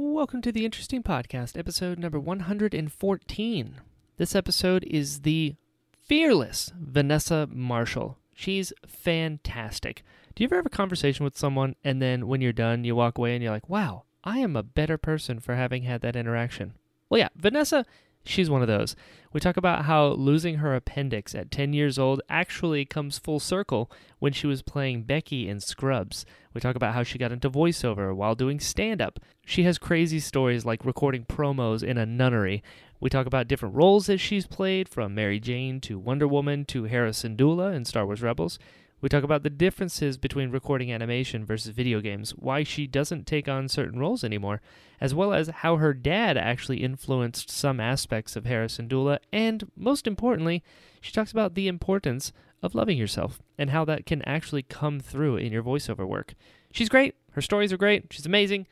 [0.00, 3.80] Welcome to the Interesting Podcast, episode number 114.
[4.16, 5.56] This episode is the
[5.90, 8.16] fearless Vanessa Marshall.
[8.32, 10.04] She's fantastic.
[10.36, 13.18] Do you ever have a conversation with someone and then when you're done, you walk
[13.18, 16.74] away and you're like, wow, I am a better person for having had that interaction?
[17.10, 17.84] Well, yeah, Vanessa
[18.28, 18.94] She's one of those.
[19.32, 23.90] We talk about how losing her appendix at 10 years old actually comes full circle
[24.18, 26.26] when she was playing Becky in Scrubs.
[26.52, 29.18] We talk about how she got into voiceover while doing stand up.
[29.46, 32.62] She has crazy stories like recording promos in a nunnery.
[33.00, 36.84] We talk about different roles that she's played, from Mary Jane to Wonder Woman to
[36.84, 38.58] Hera Syndulla in Star Wars Rebels.
[39.00, 43.48] We talk about the differences between recording animation versus video games, why she doesn't take
[43.48, 44.60] on certain roles anymore,
[45.00, 50.08] as well as how her dad actually influenced some aspects of Hera Syndulla, and most
[50.08, 50.64] importantly,
[51.00, 55.36] she talks about the importance of loving yourself and how that can actually come through
[55.36, 56.34] in your voiceover work.
[56.72, 58.66] She's great, her stories are great, she's amazing.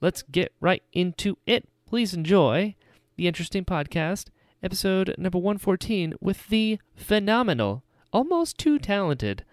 [0.00, 1.68] Let's get right into it.
[1.86, 2.76] Please enjoy
[3.16, 4.28] the interesting podcast,
[4.62, 9.44] episode number 114, with the phenomenal, almost too talented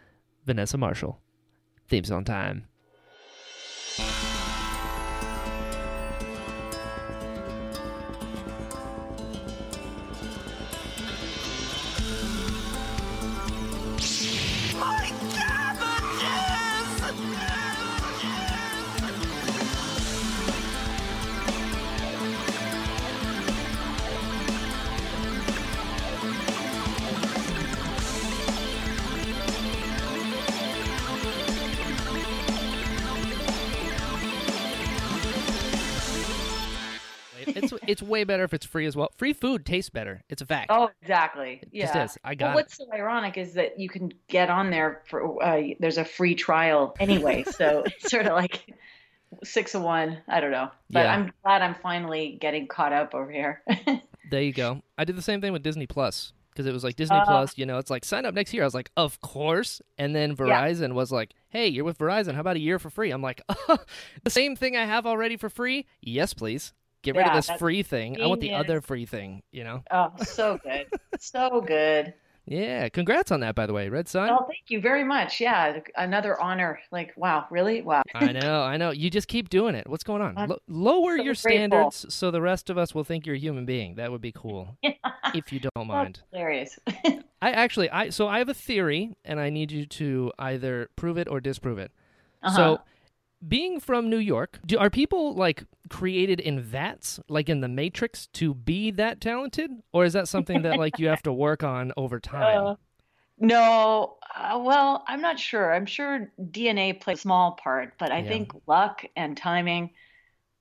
[0.46, 1.20] Vanessa Marshall.
[1.88, 2.69] Theme song time.
[37.64, 39.10] It's it's way better if it's free as well.
[39.18, 40.24] Free food tastes better.
[40.30, 40.68] It's a fact.
[40.72, 41.60] Oh, exactly.
[41.64, 41.86] It Yeah.
[41.94, 42.18] just is.
[42.24, 42.56] I got well, it.
[42.62, 46.36] what's so ironic is that you can get on there for uh, there's a free
[46.36, 48.74] trial anyway, so it's sort of like
[49.44, 50.18] six of one.
[50.28, 51.14] I don't know, but Yeah.
[51.16, 53.62] I'm glad I'm finally getting caught up over here.
[54.32, 54.84] There you go.
[54.96, 57.58] I did the same thing with Disney Plus because it was like Disney Uh, Plus.
[57.58, 58.62] You know, it's like sign up next year.
[58.62, 59.82] I was like, of course.
[59.98, 62.36] And then Verizon was like, hey, you're with Verizon.
[62.36, 63.10] How about a year for free?
[63.10, 63.42] I'm like,
[64.24, 65.88] the same thing I have already for free.
[66.04, 66.74] Yes, please.
[67.02, 68.22] Get rid of this free thing.
[68.22, 69.42] I want the other free thing.
[69.52, 69.84] You know.
[69.92, 70.88] oh, so good,
[71.20, 72.14] so good.
[72.50, 72.90] Yeah.
[72.90, 74.28] Congrats on that, by the way, Red Son.
[74.32, 75.40] Oh, thank you very much.
[75.40, 76.80] Yeah, another honor.
[76.92, 77.84] Like, wow, really?
[77.84, 78.02] Wow.
[78.16, 78.90] I know, I know.
[78.90, 79.88] You just keep doing it.
[79.88, 80.36] What's going on?
[80.36, 81.52] I'm lower so your grateful.
[81.52, 83.96] standards so the rest of us will think you're a human being.
[83.96, 84.76] That would be cool.
[85.36, 86.24] if you don't mind.
[86.32, 86.80] That's hilarious.
[87.42, 91.20] I actually, I so I have a theory, and I need you to either prove
[91.20, 91.92] it or disprove it.
[92.42, 92.56] Uh-huh.
[92.56, 92.82] So,
[93.48, 98.28] being from New York, do, are people like created in vats, like in the Matrix,
[98.34, 101.92] to be that talented, or is that something that like you have to work on
[101.98, 102.68] over time?
[102.68, 102.76] Uh,
[103.38, 105.74] no, uh, well, I'm not sure.
[105.74, 108.28] I'm sure DNA plays a small part, but I Yeah.
[108.30, 109.92] think luck and timing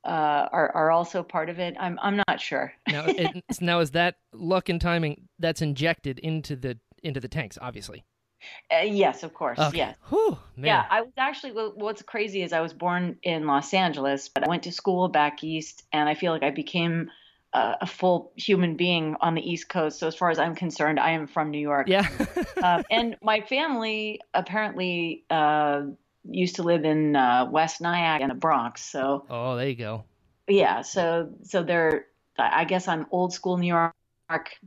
[0.04, 1.74] uh, are are also part of it.
[1.78, 2.72] I'm I'm not sure.
[2.86, 7.58] now, it, now is that luck and timing that's injected into the into the tanks?
[7.60, 8.04] Obviously.
[8.72, 9.58] Uh, yes, of course.
[9.58, 9.78] Okay.
[9.78, 9.96] Yes.
[10.08, 10.38] Whew.
[10.56, 11.52] Yeah, I was actually.
[11.52, 15.42] What's crazy is I was born in Los Angeles, but I went to school back
[15.42, 17.10] east, and I feel like I became
[17.52, 19.98] a, a full human being on the East Coast.
[19.98, 21.88] So as far as I'm concerned, I am from New York.
[21.88, 22.06] Yeah.
[22.62, 25.82] um, and my family apparently uh,
[26.28, 28.82] used to live in uh, West Nyack and the Bronx.
[28.84, 30.04] So oh, there you go.
[30.46, 32.06] yeah, so so they're.
[32.40, 33.92] I guess I'm old school New York,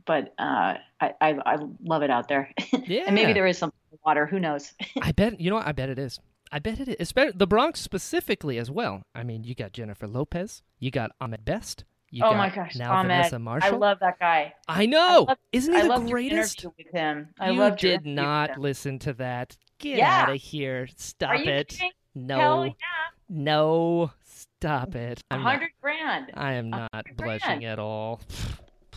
[0.04, 2.50] but uh, I, I I love it out there.
[2.86, 3.02] Yeah.
[3.06, 3.72] and maybe there is some
[4.04, 4.26] water.
[4.26, 4.72] Who knows?
[5.02, 5.66] I bet you know what?
[5.66, 6.18] I bet it is.
[6.50, 7.12] I bet it is.
[7.34, 9.02] The Bronx specifically as well.
[9.14, 12.76] I mean, you got Jennifer Lopez, you got Ahmed Best, you oh got my gosh,
[12.76, 13.30] now Ahmed!
[13.30, 14.52] Vanessa I love that guy.
[14.68, 15.24] I know.
[15.24, 16.58] I love- Isn't he I the your greatest?
[16.62, 17.28] interview with him.
[17.40, 19.56] I you loved your did not listen to that.
[19.78, 20.24] Get Yeah.
[20.24, 20.88] out of here.
[20.96, 21.68] Stop it.
[21.68, 21.90] kidding?
[22.14, 22.38] No.
[22.38, 22.72] Hell yeah,
[23.30, 24.10] No.
[24.24, 25.22] Stop it.
[25.30, 26.30] I'm not, hundred grand.
[26.34, 27.64] I am not blushing grand.
[27.64, 28.20] at all.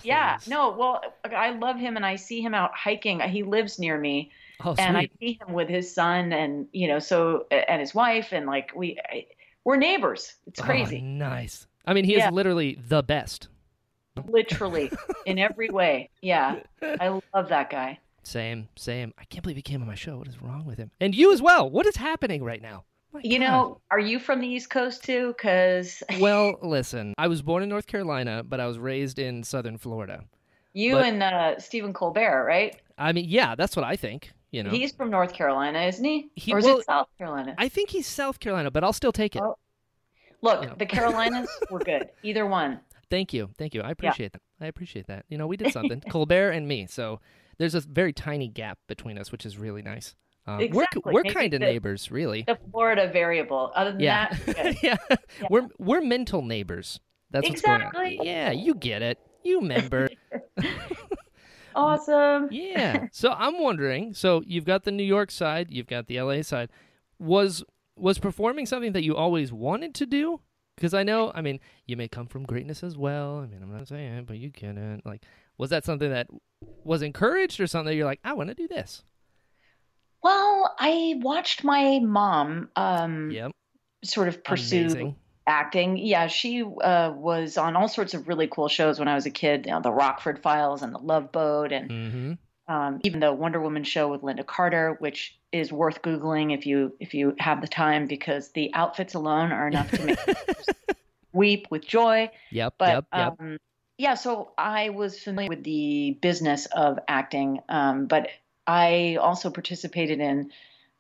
[0.06, 3.20] Yeah, no, well, I love him, and I see him out hiking.
[3.22, 4.32] He lives near me,
[4.64, 8.32] Oh, and I see him with his son, and you know, so and his wife,
[8.32, 9.26] and like we, I,
[9.64, 10.36] we're neighbors.
[10.48, 11.68] It's Oh, crazy, nice.
[11.86, 12.28] I mean, he Yeah.
[12.28, 13.48] is literally the best.
[14.28, 14.92] literally
[15.26, 16.10] in every way.
[16.22, 18.00] Yeah, I love that guy.
[18.24, 19.14] Same, same.
[19.20, 20.18] I can't believe he came on my show.
[20.18, 20.90] What is wrong with him?
[21.00, 21.70] And you as well.
[21.70, 22.86] What is happening right now?
[23.16, 23.46] My You God.
[23.46, 25.30] know, are you from the East Coast too?
[25.30, 29.78] Because well, listen, I was born in North Carolina, but I was raised in Southern
[29.78, 30.26] Florida.
[30.74, 32.76] you But- and uh, Stephen Colbert, right?
[32.98, 34.34] I mean, yeah, that's what I think.
[34.52, 36.30] You know, He's from North Carolina, isn't he?
[36.36, 37.56] He- or is well, it South Carolina?
[37.58, 39.42] I think he's South Carolina, but I'll still take it.
[39.42, 39.58] Oh.
[40.42, 40.76] Look, you know.
[40.78, 42.10] the Carolinas were good.
[42.24, 42.82] Either one.
[43.10, 43.82] Thank you, thank you.
[43.82, 44.42] I appreciate that.
[44.60, 45.26] I appreciate that.
[45.30, 46.02] You know, we did something.
[46.10, 46.86] Colbert and me.
[46.88, 47.22] So
[47.58, 50.16] there's a very tiny gap between us, which is really nice.
[50.48, 51.02] Uh, Exactly.
[51.06, 52.44] We're we're kind of neighbors, really.
[52.44, 53.72] The Florida variable.
[53.76, 54.78] Other than Yeah, that, good.
[54.84, 54.98] yeah.
[55.50, 57.00] We're we're mental neighbors.
[57.32, 58.20] That's what's going Exactly.
[58.20, 58.26] on.
[58.26, 59.20] Yeah, you get it.
[59.44, 60.10] You member.
[61.76, 62.48] awesome.
[62.52, 63.08] yeah.
[63.12, 64.14] So I'm wondering.
[64.14, 66.70] So you've got the New York side, you've got the LA side.
[67.20, 67.64] Was
[67.96, 70.42] was performing something that you always wanted to do?
[70.76, 73.40] Because I know, I mean, you may come from greatness as well.
[73.40, 75.06] I mean, I'm not saying it, but you it.
[75.06, 75.24] Like,
[75.58, 76.28] was that something that
[76.84, 79.02] was encouraged, or something that you're like, I want to do this?
[80.26, 83.52] Well, I watched my mom um, Yep.
[84.04, 85.16] sort of pursue Amazing.
[85.46, 85.98] acting.
[85.98, 89.30] Yeah, she uh, was on all sorts of really cool shows when I was a
[89.30, 89.68] kid.
[89.68, 92.74] You know, the Rockford Files and the Love Boat, and Mm-hmm.
[92.74, 96.96] um, even the Wonder Woman show with Lynda Carter, which is worth googling if you
[97.00, 100.18] if you have the time because the outfits alone are enough to make
[101.34, 102.32] weep with joy.
[102.50, 102.74] Yep.
[102.80, 103.06] But yep.
[103.16, 103.36] Yep.
[103.40, 103.58] um,
[104.00, 108.30] yeah, so I was familiar with the business of acting, um, but
[108.68, 110.52] I also participated in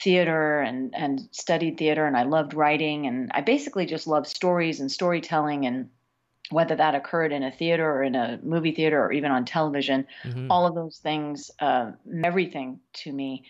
[0.01, 4.79] theater and and studied theater, and I loved writing, and I basically just loved stories
[4.79, 5.89] and storytelling, and
[6.51, 10.05] whether that occurred in a theater or in a movie theater or even on television,
[10.23, 10.47] Mhm.
[10.49, 13.45] all of those things, uh, everything to me.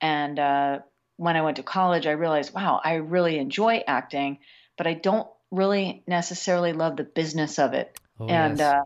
[0.00, 0.80] And uh,
[1.16, 4.40] when I went to college, I realized, wow, I really enjoy acting,
[4.76, 7.98] but I don't really necessarily love the business of it.
[8.20, 8.68] Oh, and yes.
[8.68, 8.82] uh,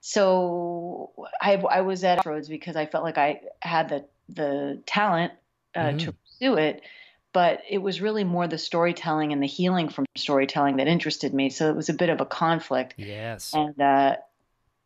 [0.00, 5.32] so I, I was at Crossroads because I felt like I had the the talent
[5.74, 6.82] uh, to pursue it,
[7.32, 11.50] but it was really more the storytelling and the healing from storytelling that interested me.
[11.50, 12.94] So it was a bit of a conflict.
[12.98, 13.52] yes.
[13.54, 14.16] And uh,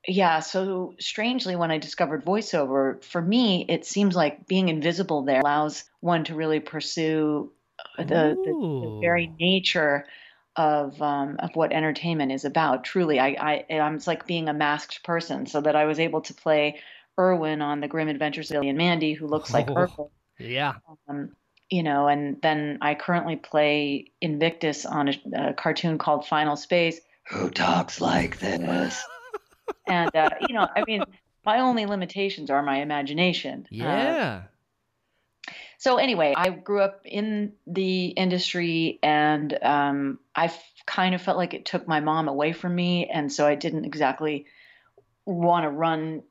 [0.07, 5.41] yeah, so strangely, when I discovered voiceover, for me, it seems like being invisible there
[5.41, 7.53] allows one to really pursue
[7.99, 10.07] the, the, the very nature
[10.57, 12.85] of um, of what entertainment is about.
[12.85, 16.21] Truly, I, I I'm it's like being a masked person, so that I was able
[16.23, 16.81] to play
[17.19, 20.11] Irwin on the Grim Adventures of and Mandy, who looks like Oh.
[20.39, 20.75] Yeah.
[21.09, 21.33] Um,
[21.71, 27.01] you know, and then I currently play Invictus on a, a cartoon called Final Space.
[27.31, 29.03] Who talks like this?
[29.89, 31.03] and uh, you know, I mean,
[31.45, 33.67] my only limitations are my imagination.
[33.67, 34.43] Uh, Yeah.
[35.83, 41.37] So anyway, I grew up in the industry, and um, I f- kind of felt
[41.37, 44.47] like it took my mom away from me, and so I didn't exactly
[45.27, 46.23] want to run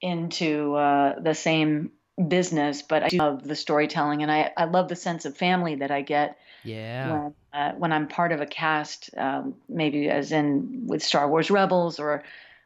[0.00, 1.90] into uh, the same
[2.28, 2.80] business.
[2.80, 5.90] But I do love the storytelling, and I, I love the sense of family that
[5.90, 7.10] I get yeah.
[7.10, 11.50] when uh, when I'm part of a cast, um, maybe as in with Star Wars
[11.50, 12.24] Rebels or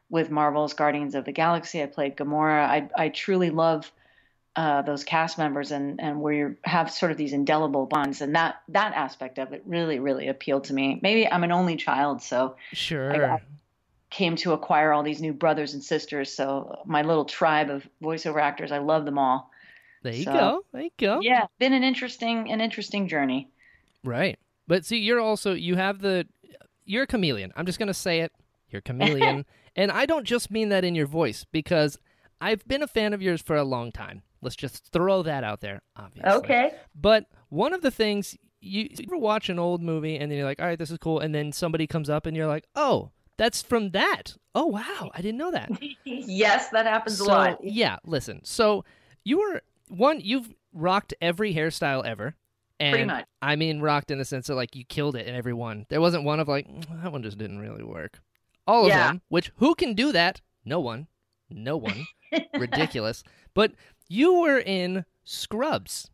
[0.09, 1.83] with Marvel's Guardians of the Galaxy.
[1.83, 2.63] I played Gamora.
[2.63, 3.91] I I truly love
[4.57, 8.35] uh, those cast members and and where you have sort of these indelible bonds, and
[8.35, 10.99] that that aspect of it really really appealed to me.
[11.01, 13.39] Maybe I'm an only child, so Sure.
[14.09, 16.33] came to acquire all these new brothers and sisters.
[16.33, 19.51] So my little tribe of voiceover actors, I love them all.
[20.03, 20.65] there you so- go.
[20.73, 21.19] There you go.
[21.21, 23.49] Yeah, been an interesting an interesting journey.
[24.03, 24.39] Right.
[24.67, 26.25] But see, you're also you have the
[26.85, 27.51] you're a chameleon.
[27.55, 28.31] I'm just gonna say it.
[28.69, 29.45] You're a chameleon,
[29.75, 31.99] and I don't just mean that in your voice because
[32.41, 34.23] I've been a fan of yours for a long time.
[34.47, 35.81] Let's just throw that out there.
[35.97, 36.31] Obviously.
[36.31, 36.71] Okay.
[36.95, 40.47] But one of the things you, you ever watch an old movie and then you're
[40.47, 43.11] like, all right, this is cool, and then somebody comes up and you're like, oh,
[43.35, 44.37] that's from that.
[44.55, 45.69] Oh wow, I didn't know that.
[46.05, 47.63] yes, that happens so, a lot.
[47.63, 48.39] Yeah, listen.
[48.45, 48.85] So
[49.25, 50.21] you were one.
[50.21, 52.35] You've rocked every hairstyle ever.
[52.79, 53.25] And Pretty much.
[53.41, 55.85] I mean, rocked in the sense that like you killed it in every one.
[55.89, 58.21] There wasn't one of like "Mm, that one just didn't really work.
[58.65, 59.07] All of Yeah.
[59.07, 59.21] them.
[59.27, 60.39] Which who can do that?
[60.63, 61.07] No one.
[61.49, 62.05] No one.
[62.53, 63.23] Ridiculous.
[63.53, 63.73] But
[64.07, 66.09] you were in Scrubs,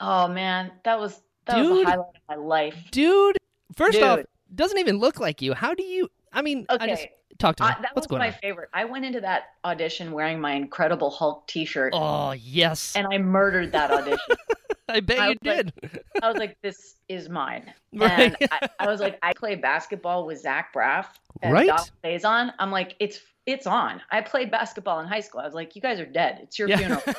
[0.00, 1.86] Oh man, that was that was Dude.
[1.86, 2.76] the highlight of my life.
[2.90, 3.36] dude.
[3.76, 4.20] First off,
[4.54, 5.54] doesn't even look like you.
[5.54, 6.08] How do you?
[6.32, 7.68] I mean, I just Okay, talk to me.
[7.70, 8.32] I, that What's was my on?
[8.34, 8.68] favorite.
[8.72, 13.72] I went into that audition wearing my Incredible Hulk T-shirt, Oh yes, and I murdered
[13.72, 14.18] that audition.
[14.88, 16.02] I bet I you was like- did.
[16.22, 18.34] I was like, "This is mine." Right.
[18.40, 21.06] And I, I was like, "I play basketball with Zach Braff
[21.42, 21.66] and Right.
[21.68, 25.40] Donald Faison." I'm like, "It's it's on." I played basketball in high school.
[25.40, 26.40] I was like, "You guys are dead.
[26.42, 27.02] It's your funeral."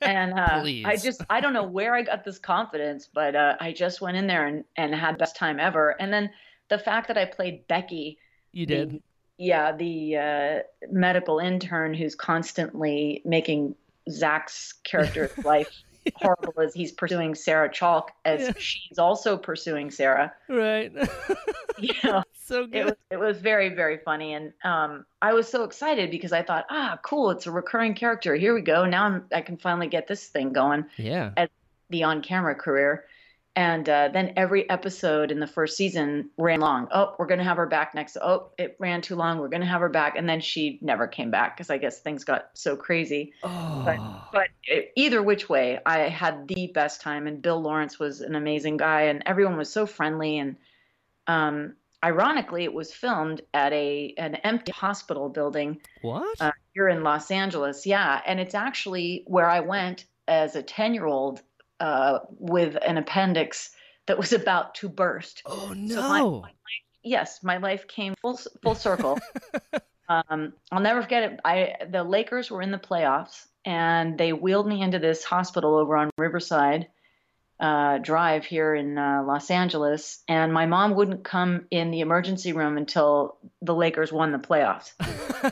[0.00, 3.72] And uh, I just, I don't know where I got this confidence, but uh, I
[3.72, 5.90] just went in there and, and had the best time ever.
[6.00, 6.30] And then
[6.68, 8.18] the fact that I played Becky,
[8.52, 9.00] you did.
[9.42, 10.58] Yeah, the uh,
[10.92, 13.74] medical intern who's constantly making
[14.08, 15.68] Zach's character's life
[16.16, 18.52] horrible as he's pursuing Sarah Chalke as Yeah.
[18.58, 20.32] she's also pursuing Sarah.
[20.48, 20.92] Right.
[21.78, 22.84] You know, so it good.
[22.84, 26.66] was it was very very funny, and um, I was so excited because I thought,
[26.70, 28.36] ah, cool, it's a recurring character.
[28.36, 28.84] Here we go.
[28.84, 30.84] Now I'm, I can finally get this thing going.
[30.96, 31.32] yeah.
[31.90, 33.04] the on camera career.
[33.54, 36.88] And uh, then every episode in the first season ran long.
[36.90, 38.16] Oh, we're going to have her back next.
[38.16, 39.38] Oh, it ran too long.
[39.38, 40.16] We're going to have her back.
[40.16, 43.34] And then she never came back because I guess things got so crazy.
[43.42, 44.22] Oh.
[44.32, 47.26] But it, either which way, I had the best time.
[47.26, 50.38] And Bill Lawrence was an amazing guy, and everyone was so friendly.
[50.38, 50.56] And
[51.26, 56.40] um, ironically, it was filmed at a an empty hospital building what?
[56.40, 57.84] uh, here in Los Angeles.
[57.84, 61.42] Yeah, and it's actually where I went as a ten year old
[61.82, 63.70] uh, with an appendix
[64.06, 65.42] that was about to burst.
[65.46, 66.40] oh So my- no.
[66.40, 66.50] my
[67.02, 69.18] yes, my life came full full circle.
[70.08, 71.40] um, I'll never forget it.
[71.44, 75.96] I the Lakers were in the playoffs, and they wheeled me into this hospital over
[75.96, 76.86] on Riverside
[77.62, 82.52] uh, Drive here in uh, Los Angeles, and my mom wouldn't come in the emergency
[82.52, 84.92] room until the Lakers won the playoffs.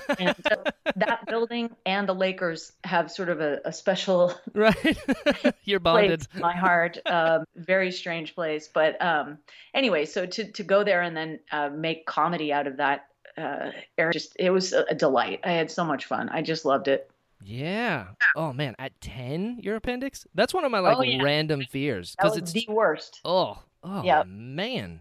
[0.18, 0.64] and so
[0.96, 4.98] that building and the Lakers have sort of a, a special right.
[5.64, 6.26] You're bonded.
[6.34, 6.98] my heart.
[7.06, 9.38] Um, very strange place, but um,
[9.72, 13.06] anyway, so to to go there and then uh, make comedy out of that
[13.38, 13.70] uh,
[14.12, 15.40] just it was a delight.
[15.44, 16.28] I had so much fun.
[16.28, 17.09] I just loved it.
[17.42, 18.08] Yeah.
[18.36, 20.26] Oh man, at 10 your appendix?
[20.34, 21.22] That's one of my like Oh, yeah.
[21.22, 23.20] random fears That was it's the worst.
[23.24, 24.22] oh, oh Yeah.
[24.26, 25.00] man.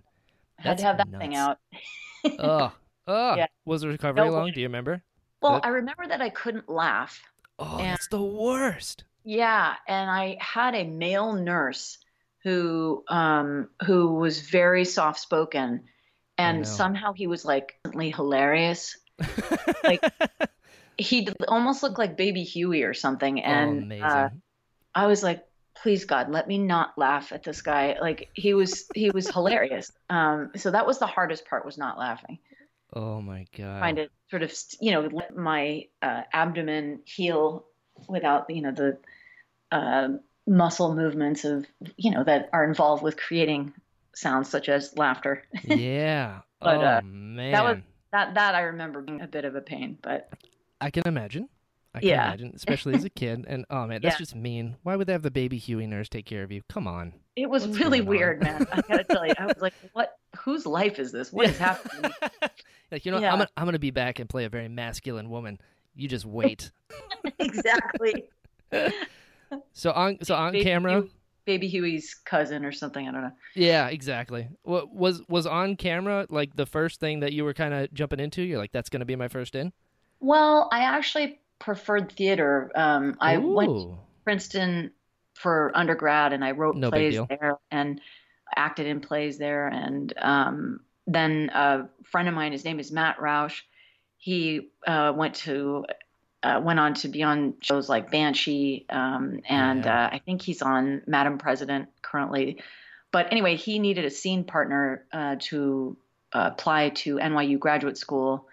[0.58, 1.58] Had That's to have that thing out.
[2.40, 2.72] Oh.
[3.08, 3.36] Oh.
[3.36, 3.48] Yeah.
[3.66, 4.52] Was the recovery No long?
[4.52, 5.02] Do you remember?
[5.42, 5.66] Well, Good.
[5.66, 7.22] I remember that I couldn't laugh.
[7.58, 9.04] Oh, And- that's the worst.
[9.24, 11.98] Yeah, and I had a male nurse
[12.44, 15.84] who um who was very soft spoken
[16.38, 18.98] and somehow he was like hilarious.
[19.84, 20.02] Like,
[21.00, 24.04] He almost looked like baby Huey or something oh, and amazing.
[24.04, 24.30] uh,
[24.94, 25.44] I was like
[25.82, 27.96] please God, let me not laugh at this guy.
[28.02, 29.92] Like he was he was hilarious.
[30.10, 32.38] Um so that was the hardest part was not laughing.
[32.94, 33.80] oh my god.
[33.80, 37.66] Trying to sort of you know let my uh, abdomen heal
[38.08, 38.98] without you know the
[39.72, 40.10] uh,
[40.48, 41.66] muscle movements of
[41.96, 43.74] you know that are involved with creating
[44.14, 45.44] sounds such as laughter.
[45.64, 46.42] yeah.
[46.62, 47.52] But, oh uh, man.
[47.54, 50.30] that was- That that I remember being a bit of a pain, but
[50.82, 51.50] I can imagine.
[51.94, 52.28] I can Yeah.
[52.28, 53.46] imagine, especially as a kid.
[53.50, 54.20] And oh man, that's Yeah.
[54.20, 54.76] just mean.
[54.84, 56.62] Why would they have the baby Huey nurse take care of you?
[56.70, 57.14] Come on.
[57.36, 58.68] it was What's really weird, man.
[58.72, 60.18] I gotta tell you, I was like, what?
[60.38, 61.32] Whose life is this?
[61.34, 62.12] What is happening?
[62.92, 63.32] like you know, Yeah.
[63.32, 65.60] I'm gonna, I'm gonna be back and play a very masculine woman.
[65.96, 66.72] You just wait.
[67.40, 68.26] exactly.
[69.74, 71.12] so on so on Baby camera, Huey-
[71.46, 73.08] Baby Huey's cousin or something.
[73.08, 73.32] I don't know.
[73.56, 74.48] yeah, exactly.
[74.62, 78.20] What was was on camera like the first thing that you were kind of jumping
[78.20, 78.44] into?
[78.44, 79.74] You're like, that's gonna be my first in.
[80.20, 82.72] Well, I actually preferred theater.
[82.76, 84.92] Um, I went to Princeton
[85.34, 88.02] for undergrad, and I wrote No plays there and
[88.56, 89.68] acted in plays there.
[89.68, 93.62] And um, then a friend of mine, his name is Matt Roush.
[94.18, 95.86] He uh, went to
[96.42, 100.06] uh, went on to be on shows like Banshee, um, and Yeah.
[100.06, 102.62] uh, I think he's on Madam President currently.
[103.12, 105.98] But anyway, he needed a scene partner uh, to
[106.32, 108.48] uh, apply to NYU graduate school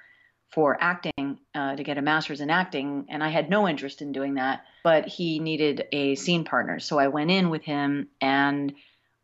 [0.53, 4.13] for acting uh, to get a master's in acting, and I had no interest in
[4.13, 4.65] doing that.
[4.85, 8.09] But he needed a scene partner, so I went in with him.
[8.21, 8.73] And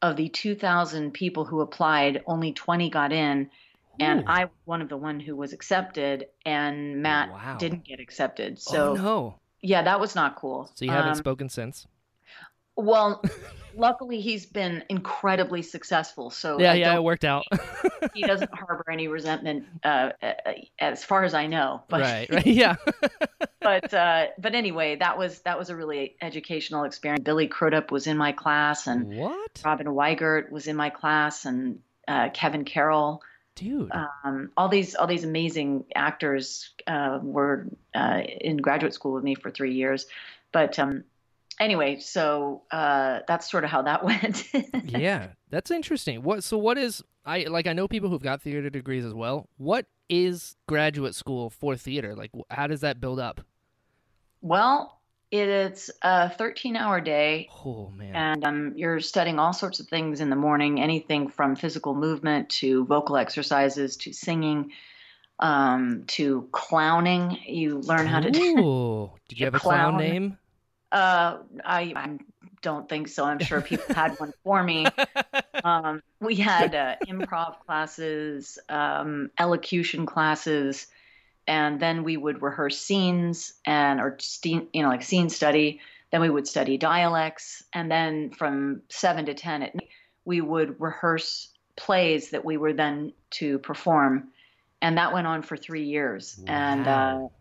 [0.03, 3.51] of the 2,000 people who applied, only 20 got in,
[4.01, 4.25] and Ooh.
[4.27, 7.57] I was one of the one who was accepted, and Matt Wow.
[7.59, 8.59] didn't get accepted.
[8.59, 9.35] So oh no.
[9.61, 10.71] yeah, that was not cool.
[10.75, 11.87] So you haven't Um, spoken since?
[12.77, 13.23] Well,
[13.77, 16.31] luckily he's been incredibly successful.
[16.31, 17.45] So Yeah, I yeah, it worked out.
[18.15, 20.11] he doesn't harbor any resentment, uh,
[20.79, 21.83] as far as I know.
[21.89, 22.77] But right, right, yeah.
[23.61, 27.25] but uh, but anyway, that was that was a really educational experience.
[27.25, 31.81] Billy Crudup was in my class, and what, Robin Weigert was in my class, and
[32.09, 33.23] uh, Kevin Carroll.
[33.55, 33.91] dude?
[33.93, 39.35] Um, all these all these amazing actors uh, were uh, in graduate school with me
[39.35, 40.07] for three years.
[40.53, 41.05] But um,
[41.61, 44.49] anyway, so uh, that's sort of how that went.
[44.85, 46.23] yeah, that's interesting.
[46.23, 46.45] What?
[46.45, 47.03] So what is?
[47.25, 47.67] I like.
[47.67, 49.49] I know people who've got theater degrees as well.
[49.57, 52.15] What is graduate school for theater?
[52.15, 53.41] Like, how does that build up?
[54.43, 54.99] well,
[55.31, 57.49] it's a 13 hour day.
[57.65, 58.15] Oh man.
[58.15, 62.51] And um, you're studying all sorts of things in the morning, anything from physical movement
[62.51, 64.73] to vocal exercises to singing
[65.39, 67.39] um, to clowning.
[67.47, 68.29] You learn how to.
[68.39, 70.01] Ooh, did you have a clown clown.
[70.01, 70.39] name?
[70.93, 72.19] Uh, I, I
[72.61, 73.25] don't think so.
[73.25, 74.87] I'm sure people had one for me.
[75.65, 80.89] Um, we had uh, improv classes, um, elocution classes,
[81.47, 85.81] and then we would rehearse scenes and or you know like scene study.
[86.11, 89.91] Then we would study dialects, and then from seven to ten at night,
[90.25, 94.31] we would rehearse plays that we were then to perform,
[94.81, 96.41] and that went on for three years.
[96.49, 97.33] And uh, Wow.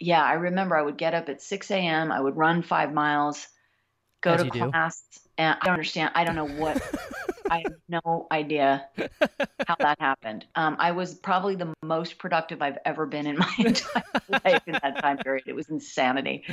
[0.00, 2.10] Yeah, I remember I would get up at 6 a.m.
[2.10, 3.46] I would run five miles,
[4.22, 4.70] go As to you do.
[4.70, 5.02] class,
[5.38, 6.12] and I don't understand.
[6.14, 6.80] I don't know what.
[7.50, 7.72] I have
[8.04, 8.86] no idea
[9.66, 10.46] how that happened.
[10.54, 14.02] Um, I was probably the most productive I've ever been in my entire
[14.44, 15.44] life in that time period.
[15.46, 16.44] It was insanity.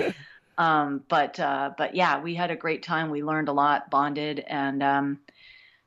[0.57, 3.09] Um, but uh, but yeah, we had a great time.
[3.11, 5.19] We learned a lot, bonded, and um,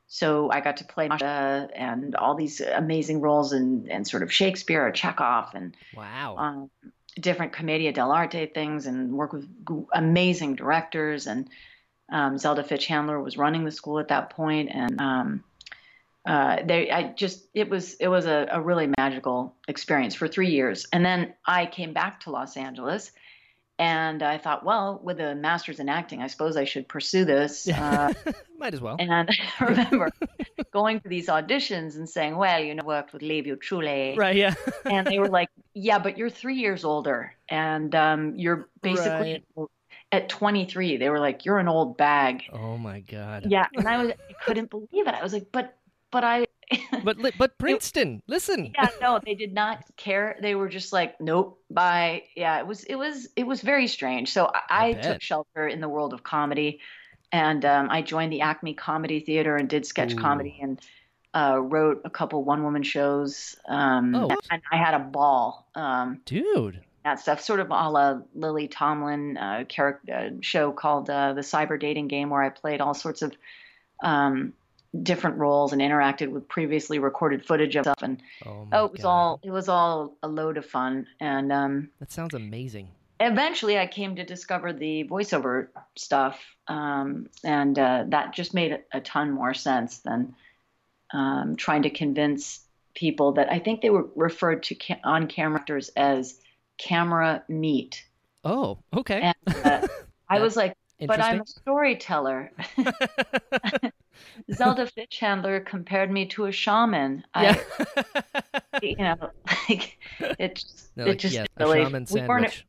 [0.07, 4.33] so I got to play Masha and all these amazing roles and and sort of
[4.33, 6.37] Shakespeare or Chekhov and Wow.
[6.39, 6.71] um,
[7.19, 9.49] different Commedia dell'arte things and work with
[9.93, 11.27] amazing directors.
[11.27, 11.49] And
[12.13, 15.45] um, Zelda Fichandler was running the school at that point, and um,
[16.27, 20.51] uh, they, I just, it was, it was a, a really magical experience for three
[20.51, 20.87] years.
[20.93, 23.13] And then I came back to Los Angeles.
[23.81, 27.67] And I thought, well, with a master's in acting, I suppose I should pursue this.
[27.81, 28.13] Uh,
[28.59, 28.97] Might as well.
[28.99, 30.11] and I remember
[30.71, 34.37] going to these auditions and saying, well, you know, worked with Lev Truly right.
[34.37, 34.55] Yeah.
[34.85, 39.43] and they were like, "Yeah, but you're three years older, and um, you're basically
[40.13, 43.47] at 23." They were like, "You're an old bag." oh my God.
[43.49, 45.15] Yeah, and I was, I couldn't believe it.
[45.15, 45.75] I was like, "But,
[46.11, 46.47] but I."
[47.05, 48.73] But li- but Princeton, listen.
[48.75, 50.37] yeah, no, they did not care.
[50.43, 54.33] They were just like, "Nope, bye." Yeah, it was, it was, it was very strange.
[54.33, 56.81] So I, I I took shelter in the world of comedy,
[57.33, 60.17] and um, I joined the Acme Comedy Theater and did sketch Ooh.
[60.17, 60.81] comedy and.
[61.33, 65.65] Uh, wrote a couple one-woman shows, um, Oh, and I had a ball.
[65.77, 66.81] Um, Dude.
[67.05, 71.43] that stuff, sort of a la Lily Tomlin uh, character uh, show called uh, the
[71.43, 73.33] Cyber Dating Game, where I played all sorts of
[74.03, 74.55] um,
[75.03, 78.03] different roles and interacted with previously recorded footage of stuff.
[78.03, 79.09] And Oh oh, it was God.
[79.09, 81.07] all it was all a load of fun.
[81.21, 82.89] And um, That sounds amazing.
[83.21, 89.01] eventually, I came to discover the voiceover stuff, um, and uh, that just made a,
[89.01, 90.35] ton more sense than
[91.13, 92.61] um, trying to convince
[92.95, 96.39] people that I think they were referred to ca- on camera actors as
[96.79, 98.05] camera meat.
[98.43, 99.21] Oh, okay.
[99.47, 99.87] And uh,
[100.29, 100.75] I was like,
[101.07, 102.53] but I'm a storyteller.
[104.53, 107.25] Zelda Fichandler compared me to a shaman.
[107.35, 107.59] yeah.
[107.79, 109.31] I, you know,
[109.69, 112.67] like it just, They're it like, just yes, really, a shaman we sandwich.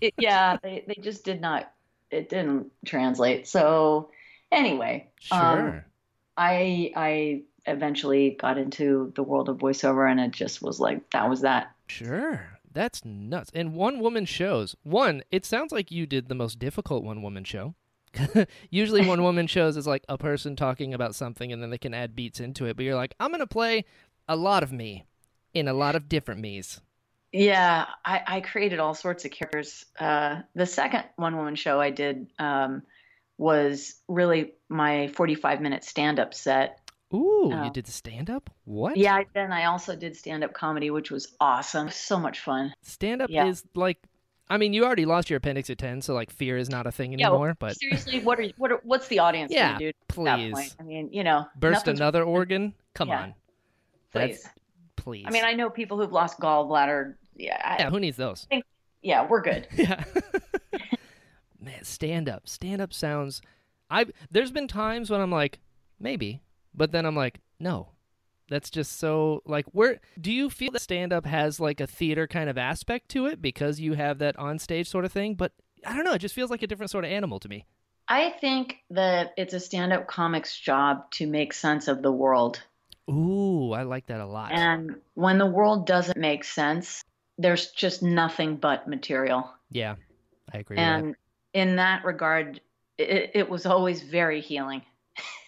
[0.00, 1.72] it, yeah, they, they just did not,
[2.10, 3.46] it didn't translate.
[3.46, 4.10] So
[4.52, 5.86] anyway, um, Sure.
[6.36, 11.28] I, I eventually got into the world of voiceover and it just was like, that
[11.28, 11.74] was that.
[11.86, 12.58] Sure.
[12.72, 13.50] That's nuts.
[13.54, 14.74] And one woman shows.
[14.82, 17.74] One, it sounds like you did the most difficult one woman show.
[18.70, 21.94] Usually, one woman shows is like a person talking about something and then they can
[21.94, 22.76] add beats into it.
[22.76, 23.84] But you're like, I'm going to play
[24.28, 25.04] a lot of me
[25.52, 26.80] in a lot of different me's.
[27.32, 29.84] Yeah, I, I created all sorts of characters.
[29.98, 32.82] Uh, the second one woman show I did um,
[33.38, 36.78] was really my 45 minute stand up set.
[37.12, 37.64] Ooh, Oh.
[37.64, 38.50] you did the stand up?
[38.64, 38.96] What?
[38.96, 41.90] Yeah, then I also did stand up comedy, which was awesome.
[41.90, 42.72] So much fun.
[42.82, 43.46] Stand up Yeah.
[43.46, 43.98] is like,
[44.48, 46.92] I mean, you already lost your appendix at 10, so like fear is not a
[46.92, 49.90] thing Yeah, well, anymore, but Seriously, what are what are what's the audience Yeah, do
[50.08, 50.52] please.
[50.52, 50.76] point?
[50.78, 52.74] I mean, you know, burst another organ?
[52.94, 53.22] Come Yeah.
[53.22, 53.34] on.
[54.12, 54.42] Please.
[54.42, 54.48] That's,
[54.96, 55.24] please.
[55.26, 57.14] I mean, I know people who've lost gallbladder.
[57.36, 58.46] Yeah, I, yeah, who needs those?
[58.50, 58.64] Think,
[59.02, 59.66] yeah, we're good.
[59.76, 60.04] Yeah.
[61.60, 62.46] Man, stand up.
[62.46, 63.40] Stand up sounds
[63.90, 65.58] I there's been times when I'm like,
[65.98, 66.42] maybe,
[66.74, 67.88] but then I'm like, no.
[68.48, 72.26] That's just so like where do you feel that stand up has like a theater
[72.26, 75.34] kind of aspect to it because you have that on stage sort of thing?
[75.34, 75.52] But
[75.86, 77.66] I don't know, it just feels like a different sort of animal to me.
[78.06, 82.62] I think that it's a stand up comic's job to make sense of the world.
[83.10, 84.52] Ooh, I like that a lot.
[84.52, 87.02] And when the world doesn't make sense,
[87.38, 89.50] there's just nothing but material.
[89.70, 89.96] yeah.
[90.52, 91.16] I agree And
[91.54, 92.60] in that regard,
[92.98, 94.82] it, it was always very healing.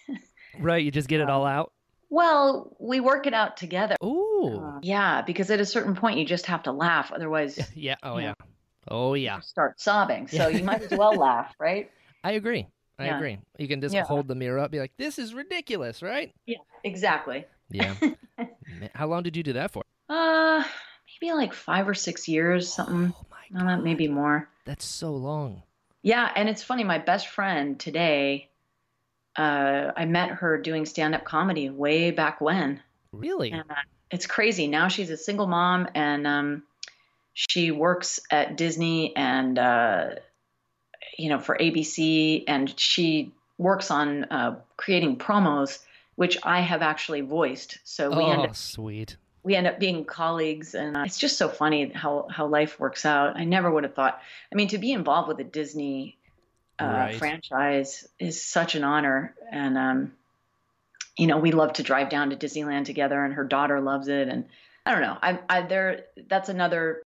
[0.59, 1.71] Right, you just get it um, all out.
[2.09, 3.95] Well, we work it out together.
[4.03, 4.61] Ooh.
[4.63, 7.11] Uh, yeah, because at a certain point, you just have to laugh.
[7.11, 8.33] Otherwise, yeah, oh yeah.
[8.39, 8.45] yeah.
[8.87, 9.35] Oh yeah.
[9.37, 10.27] you start sobbing.
[10.31, 11.91] So you might as well laugh, right?
[12.23, 12.67] I agree.
[12.99, 13.17] I Yeah.
[13.17, 13.37] agree.
[13.57, 14.03] You can just Yeah.
[14.05, 16.31] hold the mirror up, be like, "This is ridiculous," right?
[16.45, 17.45] Yeah, exactly.
[17.69, 17.95] Yeah.
[18.95, 19.83] How long did you do that for?
[20.09, 20.63] Uh,
[21.21, 23.13] maybe like five or six years, something.
[23.15, 24.49] Oh my god, maybe more.
[24.65, 25.63] that's so long.
[26.01, 26.83] Yeah, and it's funny.
[26.83, 28.46] My best friend today,
[29.37, 32.81] uh, I met her doing stand-up comedy way back when.
[33.11, 33.51] Really?
[33.51, 33.75] And uh,
[34.09, 34.67] it's crazy.
[34.67, 36.63] Now she's a single mom, and um,
[37.33, 40.09] she works at Disney and uh,
[41.17, 45.79] you know for ABC, and she works on uh, creating promos,
[46.15, 47.79] which I have actually voiced.
[47.83, 49.17] So we end oh, up sweet.
[49.43, 53.05] we end up being colleagues and uh, it's just so funny how how life works
[53.05, 54.19] out i never would have thought
[54.51, 56.17] i mean to be involved with a disney
[56.79, 57.17] uh, Right.
[57.17, 60.11] franchise is such an honor and um
[61.17, 64.27] you know we love to drive down to disneyland together and her daughter loves it
[64.27, 64.45] and
[64.85, 67.01] i don't know i i there that's another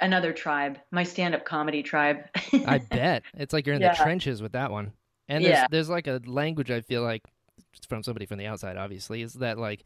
[0.00, 2.24] another tribe, my stand-up comedy tribe.
[2.66, 3.90] I bet it's like you're in Yeah.
[3.90, 4.92] the trenches with that one.
[5.28, 5.66] And there's Yeah.
[5.70, 7.22] there's like a language I feel like
[7.88, 9.84] from somebody from the outside, obviously, is that like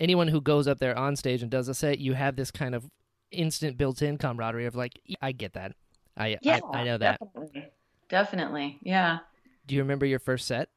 [0.00, 2.74] anyone who goes up there on stage and does a set, you have this kind
[2.74, 2.86] of
[3.30, 5.72] instant built-in camaraderie of like, I get that.
[6.16, 7.20] I yeah, I, I know that.
[7.20, 7.70] Definitely.
[8.10, 8.78] Definitely.
[8.82, 9.18] Yeah.
[9.66, 10.68] Do you remember your first set?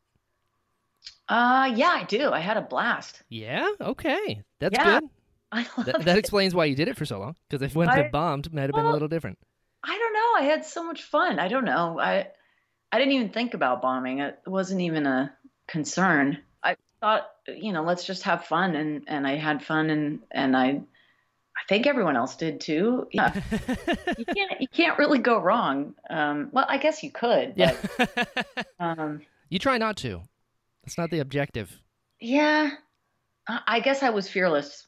[1.28, 2.32] Uh yeah, I do.
[2.32, 3.22] I had a blast.
[3.30, 3.68] Yeah.
[3.82, 5.00] Okay, that's Yeah.
[5.00, 5.10] good.
[5.52, 7.36] I love That, that explains why you did it for so long.
[7.50, 9.38] Because if when I- it bombed, it might have been a little different.
[9.84, 10.34] I don't know.
[10.38, 11.40] I had so much fun.
[11.40, 12.00] I don't know.
[12.00, 12.28] I
[12.92, 14.20] I didn't even think about bombing.
[14.20, 15.34] It wasn't even a
[15.68, 16.40] concern.
[16.64, 20.56] I thought, you know, let's just have fun and and I had fun and and
[20.56, 20.82] I
[21.64, 23.08] I think everyone else did too.
[23.12, 23.34] Yeah.
[24.18, 25.96] you can't you can't really go wrong.
[26.10, 27.76] Um well, I guess you could, yeah.
[28.80, 30.22] um you try not to.
[30.84, 31.80] That's not the objective.
[32.20, 32.72] yeah.
[33.48, 34.88] I I guess I was fearless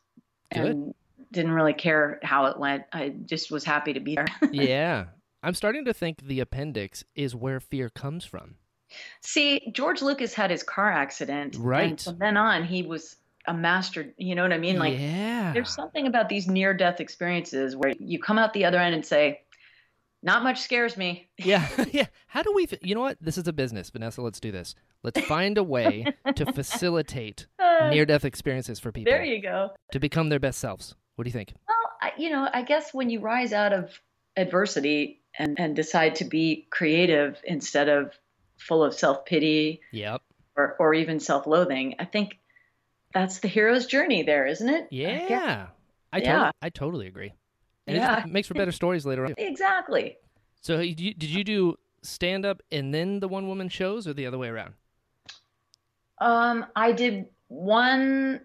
[0.54, 0.66] Good.
[0.66, 0.94] and
[1.32, 2.84] didn't really care how it went.
[2.94, 4.28] I just was happy to be there.
[4.52, 5.06] yeah.
[5.44, 8.56] I'm starting to think the appendix is where fear comes from.
[9.22, 11.58] See, George Lucas had his car accident.
[11.60, 11.90] Right.
[11.90, 14.14] And from then on, he was a master.
[14.18, 14.78] You know what I mean?
[14.80, 15.52] Like, yeah.
[15.54, 19.06] there's something about these near death experiences where you come out the other end and
[19.06, 19.42] say,
[20.24, 21.30] not much scares me.
[21.38, 22.08] Yeah, yeah.
[22.28, 22.64] How do we?
[22.64, 23.18] f- You know what?
[23.22, 24.22] This is a business, Vanessa.
[24.22, 24.74] Let's do this.
[25.04, 26.06] Let's find a way
[26.36, 29.72] to facilitate Uh, near-death experiences for people there you go.
[29.92, 30.96] to become their best selves.
[31.16, 31.54] What do you think?
[31.68, 33.92] Well, I, you know, I guess when you rise out of
[34.38, 38.12] adversity and, and decide to be creative instead of
[38.58, 40.22] full of self pity Yep.
[40.56, 42.40] or, or even self loathing, I think
[43.16, 44.88] that's the hero's journey there, isn't it?
[44.92, 45.68] Yeah.
[46.14, 46.24] I Yeah.
[46.34, 47.34] totally, I totally agree.
[47.88, 48.16] And it Yeah.
[48.22, 49.34] just makes for better stories later on.
[49.38, 50.18] Exactly.
[50.62, 54.38] So, did you, did you do stand-up and then the one-woman shows, or the other
[54.38, 54.74] way around?
[56.20, 58.42] Um, I did one.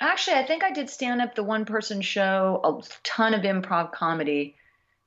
[0.00, 3.92] Actually, I think I did stand up, the one person show, a ton of improv
[3.92, 4.56] comedy,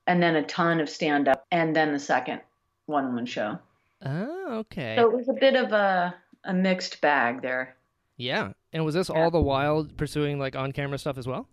[0.08, 2.42] and then a ton of stand up, and then the second
[2.86, 3.58] one woman show.
[4.06, 4.96] Oh, okay.
[4.98, 7.76] So it was a bit of a, a mixed bag there.
[8.18, 8.52] Yeah.
[8.72, 9.22] And was this Yeah.
[9.24, 11.48] all the while pursuing like on-camera stuff as well?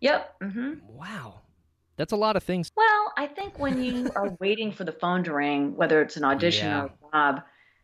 [0.00, 0.34] Yep.
[0.42, 1.40] hmm Wow.
[1.96, 2.70] That's a lot of things.
[2.76, 6.24] Well, I think when you are waiting for the phone to ring, whether it's an
[6.24, 6.82] audition Yeah.
[6.82, 7.42] or a job,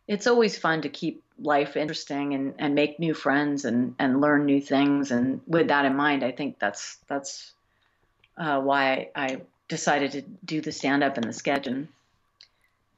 [0.09, 4.45] it's always fun to keep life interesting and, and make new friends and, and learn
[4.45, 5.11] new things.
[5.11, 7.53] And with that in mind, I think that's that's
[8.37, 11.67] uh, why I decided to do the stand up and the sketch.
[11.67, 11.89] And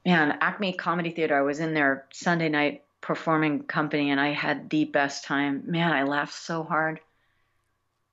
[0.05, 4.71] man, Acme Comedy Theater, I was in there Sunday night performing company and I had
[4.71, 5.65] the best time.
[5.67, 7.01] Man, I laughed so hard.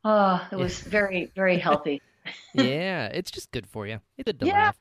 [0.03, 2.01] Oh, it was very, very healthy.
[2.53, 3.99] yeah, it's just good for you.
[4.17, 4.53] It's good to Yeah.
[4.53, 4.77] laugh.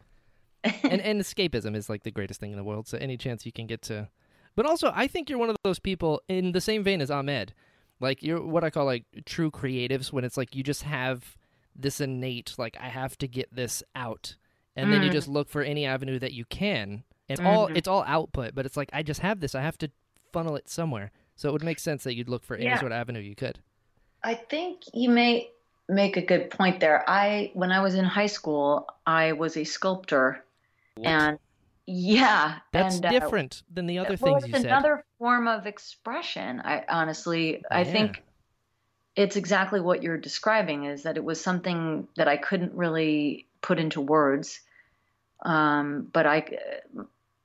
[0.64, 2.88] and and escapism is like the greatest thing in the world.
[2.88, 4.08] So any chance you can get to,
[4.56, 7.54] but also I think you're one of those people in the same vein as Ahmed,
[8.00, 11.36] like you're what I call like true creatives when it's like you just have
[11.76, 14.36] this innate like I have to get this out,
[14.76, 15.12] and then you Mm.
[15.12, 17.76] just look for any avenue that you can, and all Mhm.
[17.76, 19.90] it's all output, but it's like I just have this, I have to
[20.32, 21.10] funnel it somewhere.
[21.36, 22.78] So it would make sense that you'd look for any Yeah.
[22.78, 23.60] sort of avenue you could.
[24.22, 25.50] I think you may
[25.88, 27.08] make a good point there.
[27.08, 30.44] I when I was in high school, I was a sculptor,
[31.02, 31.38] and
[31.86, 34.66] yeah, That's and, uh, different than the other well, things it's you said.
[34.66, 36.60] another form of expression.
[36.60, 37.92] I honestly, I Yeah.
[37.92, 38.22] think
[39.16, 40.84] it's exactly what you're describing.
[40.84, 44.60] Is that it was something that I couldn't really put into words,
[45.44, 46.44] um, but I.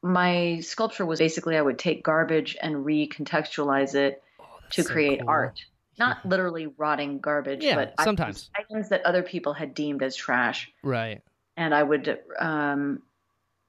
[0.06, 5.20] My sculpture was basically I would take garbage and recontextualize it Oh, to so create
[5.22, 5.30] cool.
[5.30, 5.65] art.
[5.98, 8.50] Not literally rotting garbage, Yeah, but sometimes.
[8.56, 10.72] items, that other people had deemed as trash.
[10.84, 11.22] Right.
[11.58, 13.02] And I would um,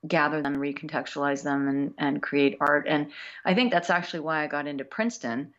[0.07, 2.87] gather them, recontextualize them, and, and create art.
[2.87, 3.13] And
[3.45, 5.55] I think that's actually why I got into Princeton,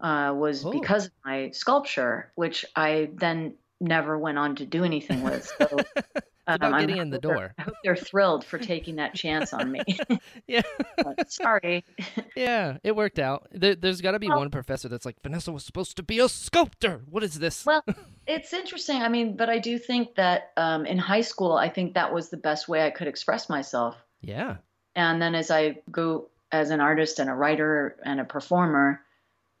[0.00, 0.72] uh, was Oh.
[0.72, 5.46] because of my sculpture, which I then never went on to do anything with.
[5.58, 5.78] So,
[6.56, 7.54] about I'm- getting in the door.
[7.58, 9.80] I hope they're thrilled for taking that chance on me.
[10.46, 10.62] Yeah.
[11.28, 11.84] Sorry.
[12.36, 13.48] Yeah, it worked out.
[13.52, 16.18] There, there's got to be Well- one professor that's like, Vanessa was supposed to be
[16.18, 17.02] a sculptor.
[17.10, 17.64] What is this?
[17.66, 17.84] Well,
[18.26, 19.02] it's interesting.
[19.02, 22.28] I mean, but I do think that um, in high school, I think that was
[22.30, 23.96] the best way I could express myself.
[24.20, 24.56] yeah.
[24.96, 29.00] And then as I go as an artist and a writer and a performer,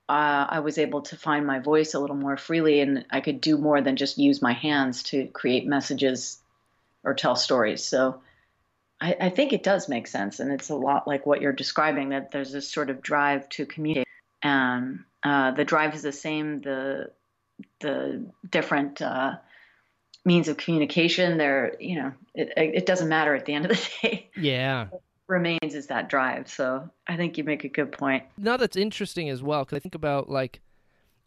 [0.08, 3.40] uh, I was able to find my voice a little more freely, and I could
[3.40, 6.38] do more than just use my hands to create messages
[7.04, 7.84] or tell stories.
[7.84, 8.22] So
[9.00, 12.10] I, I think it does make sense, and it's a lot like what you're describing.
[12.10, 14.08] That there's this sort of drive to communicate,
[14.42, 16.60] and uh, the drive is the same.
[16.60, 17.10] The
[17.80, 19.36] the different uh,
[20.24, 23.88] means of communication, they're you know it, it doesn't matter at the end of the
[24.02, 24.86] day Yeah.
[25.28, 26.48] remains is that drive.
[26.48, 28.24] So I think you make a good point.
[28.36, 30.60] Now that's interesting as well because I think about like,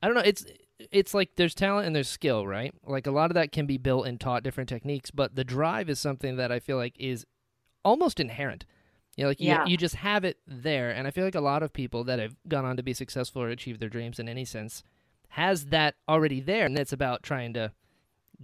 [0.01, 0.21] I don't know.
[0.23, 0.45] It's
[0.91, 2.73] it's like there's talent and there's skill, right?
[2.85, 5.89] Like a lot of that can be built and taught different techniques, but the drive
[5.89, 7.25] is something that I feel like is
[7.85, 8.65] almost inherent.
[9.15, 9.65] You know, like Yeah.
[9.65, 12.19] you, you just have it there, and I feel like a lot of people that
[12.19, 14.83] have gone on to be successful or achieve their dreams in any sense
[15.29, 17.71] has that already there, and it's about trying to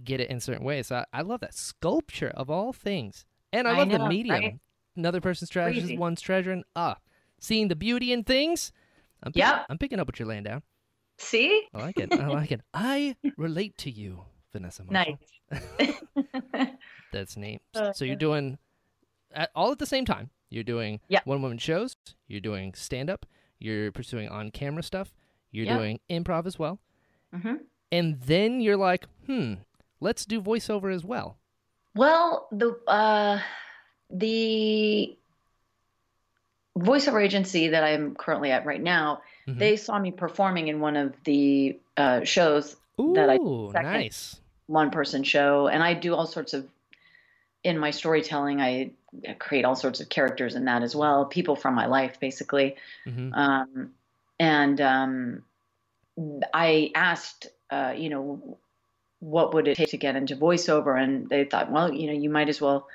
[0.04, 0.88] get it in certain ways.
[0.88, 4.40] So I, I love that sculpture of all things, and I I love the medium.
[4.40, 4.58] right?
[4.96, 6.96] Another person's trash is one's treasure, and ah,
[7.40, 8.72] seeing the beauty in things.
[9.22, 9.66] I'm picking, Yep.
[9.68, 10.62] I'm picking up what you're laying down.
[11.20, 11.66] See?
[11.74, 12.12] I like it.
[12.12, 12.60] I like it.
[12.72, 14.84] I relate to you, Vanessa.
[14.84, 15.18] Marshall.
[15.50, 15.94] Nice.
[17.12, 17.60] That's neat.
[17.74, 18.58] Uh, so you're doing
[19.34, 20.30] at, all at the same time.
[20.48, 21.20] You're doing Yeah.
[21.24, 21.94] one woman shows.
[22.26, 23.26] You're doing stand up.
[23.58, 25.12] You're pursuing on camera stuff.
[25.50, 25.76] You're Yeah.
[25.78, 26.78] doing improv as well.
[27.32, 27.56] hmm
[27.92, 29.54] And then you're like, hmm,
[30.00, 31.38] let's do voiceover as well.
[31.94, 33.40] Well, the uh,
[34.08, 35.18] the
[36.80, 39.58] voiceover agency that I'm currently at right now, Mhm.
[39.58, 44.40] they saw me performing in one of the uh, shows, Ooh, that I- nice.
[44.66, 46.68] one person show, and I do all sorts of
[47.62, 48.60] in my storytelling.
[48.60, 48.90] I
[49.38, 52.76] create all sorts of characters in that as well, people from my life, basically.
[53.04, 53.94] hmm Um,
[54.38, 55.44] and um,
[56.54, 58.58] I asked, uh, you know,
[59.18, 60.98] what would it take to get into voiceover?
[60.98, 62.88] And they thought, well, you know, you might as well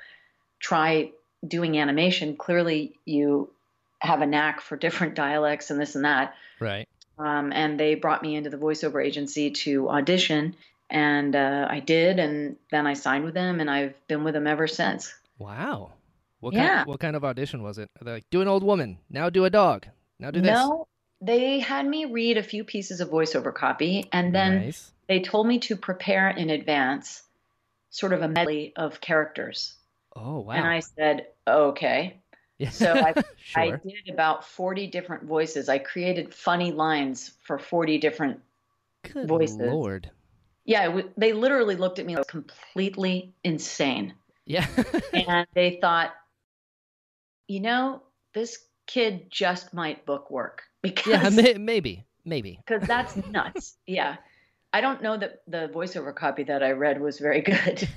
[0.58, 1.12] try
[1.46, 2.36] doing animation.
[2.36, 3.50] Clearly, you
[4.00, 6.34] have a knack for different dialects and this and that.
[6.60, 6.88] Right.
[7.18, 10.54] Um, and they brought me into the voiceover agency to audition.
[10.88, 14.46] And uh, I did, and then I signed with them, and I've been with them
[14.46, 15.12] ever since.
[15.38, 15.92] Wow.
[16.38, 16.76] What Yeah.
[16.76, 16.86] kind?
[16.86, 17.90] What kind of audition was it?
[18.00, 19.86] They like, do an old woman now, do a dog
[20.20, 20.52] now, do this.
[20.52, 20.86] No,
[21.20, 24.92] they had me read a few pieces of voiceover copy, and then nice.
[25.08, 27.22] they told me to prepare in advance
[27.90, 29.74] sort of a medley of characters.
[30.14, 30.54] Oh wow.
[30.54, 32.20] And I said, okay.
[32.58, 32.70] Yeah.
[32.70, 33.14] so I-
[33.56, 35.68] I did about 40 different voices.
[35.68, 38.40] I created funny lines for 40 different.
[39.12, 39.58] Good voices.
[39.58, 40.10] lord.
[40.64, 44.14] Yeah, it w- they literally looked at me like completely insane.
[44.46, 44.66] Yeah.
[45.12, 46.12] And they thought,
[47.46, 48.02] you know,
[48.34, 51.42] this kid just might book work because yeah.
[51.42, 52.04] May- maybe.
[52.24, 52.58] Maybe.
[52.66, 53.76] because that's nuts.
[53.86, 54.16] yeah.
[54.72, 57.88] I don't know that the voiceover copy that I read was very good.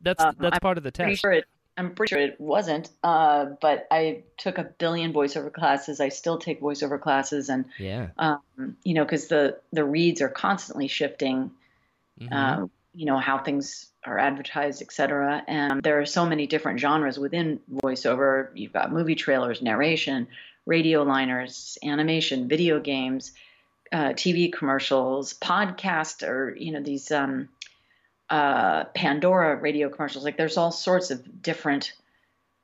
[0.00, 1.20] that's Um, that's I'm part of the test.
[1.20, 1.44] sure it,
[1.76, 2.88] I'm pretty sure it wasn't.
[3.04, 6.00] Uh, but I took a billion voiceover classes.
[6.00, 8.08] I still take voiceover classes, and Yeah.
[8.18, 11.50] um, you know, because the the reads are constantly shifting.
[12.20, 12.32] Mhm.
[12.32, 15.42] Uh, you know how things are advertised, et cetera.
[15.46, 18.48] And there are so many different genres within voiceover.
[18.54, 20.28] You've got movie trailers, narration,
[20.64, 23.32] radio liners, animation, video games,
[23.92, 27.50] uh, TV commercials, podcast, or you know these um,
[28.30, 30.24] uh, Pandora radio commercials.
[30.24, 31.92] Like there's all sorts of different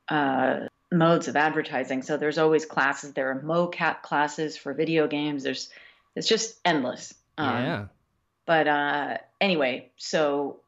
[0.09, 2.01] uh, modes of advertising.
[2.01, 3.13] So there's always classes.
[3.13, 5.43] There are mocap classes for video games.
[5.43, 5.69] There's
[6.15, 7.13] it's just endless.
[7.37, 7.85] Um, yeah.
[8.45, 10.59] but uh, anyway, so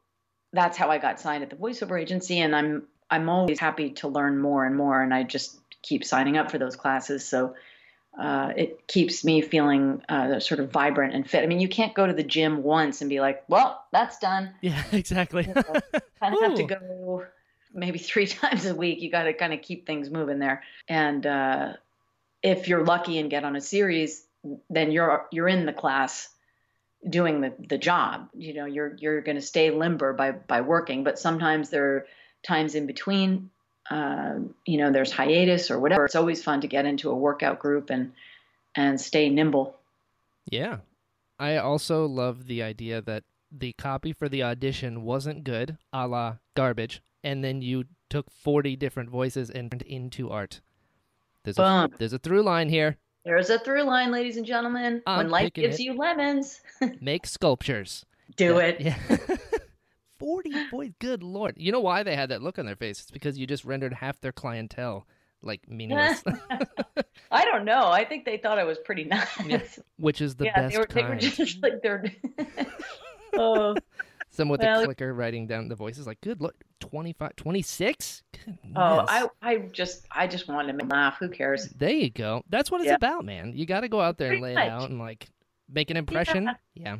[0.52, 4.08] that's how I got signed at the voiceover agency, and I'm I'm always happy to
[4.08, 7.26] learn more and more, and I just keep signing up for those classes.
[7.26, 7.54] So
[8.18, 11.42] uh, it keeps me feeling uh, sort of vibrant and fit.
[11.42, 14.54] I mean, you can't go to the gym once and be like, "Well, that's done."
[14.62, 14.82] Yeah.
[14.92, 15.46] Exactly.
[15.46, 15.54] You
[16.20, 17.24] kind of have to go
[17.74, 19.02] maybe three times a week.
[19.02, 20.62] You got to kind of keep things moving there.
[20.88, 21.74] And uh,
[22.42, 24.24] if you're lucky and get on a series,
[24.70, 26.28] then you're you're in the class
[27.08, 28.30] doing the, the job.
[28.34, 31.04] You know, you're you're going to stay limber by by working.
[31.04, 32.06] But sometimes there are
[32.42, 33.50] times in between.
[33.90, 36.04] Uh, you know, there's hiatus or whatever.
[36.04, 38.12] It's always fun to get into a workout group and
[38.74, 39.76] and stay nimble.
[40.50, 40.78] Yeah.
[41.38, 46.36] I also love the idea that the copy for the audition wasn't good, a la
[46.54, 50.60] garbage, and then you took 40 different voices and turned into art.
[51.44, 52.96] There's a, there's a through line here.
[53.24, 55.02] There's a through line, ladies and gentlemen.
[55.06, 55.82] I'm when life gives it.
[55.82, 56.60] you lemons,
[57.00, 58.04] Make sculptures.
[58.36, 58.80] do Yeah, it.
[58.80, 58.96] Yeah.
[60.18, 60.90] 40 boys.
[60.98, 61.54] Good lord.
[61.58, 63.00] You know why they had that look on their face?
[63.00, 65.06] It's because you just rendered half their clientele
[65.42, 66.22] like meaningless,
[67.30, 67.88] I don't know.
[67.88, 69.28] I think they thought I was pretty nice.
[69.46, 69.60] Yeah,
[69.96, 72.04] which is the yeah, best they were, they were just like they're.
[73.34, 73.76] oh,
[74.30, 78.22] Someone with well, a clicker writing down the voices like, good look, 25, 26?
[78.32, 78.58] Goodness.
[78.76, 81.16] oh, I, I just, I just wanted to make laugh.
[81.18, 81.68] Who cares?
[81.70, 82.42] There you go.
[82.50, 82.96] That's what it's Yeah.
[82.96, 83.52] about, man.
[83.54, 85.28] You got to go out there and lay Pretty it out and like
[85.72, 86.50] make an impression.
[86.74, 86.98] Yeah,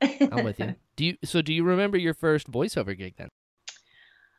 [0.00, 0.74] I'm with you.
[0.96, 1.16] Do you?
[1.24, 3.28] So, do you remember your first voiceover gig then?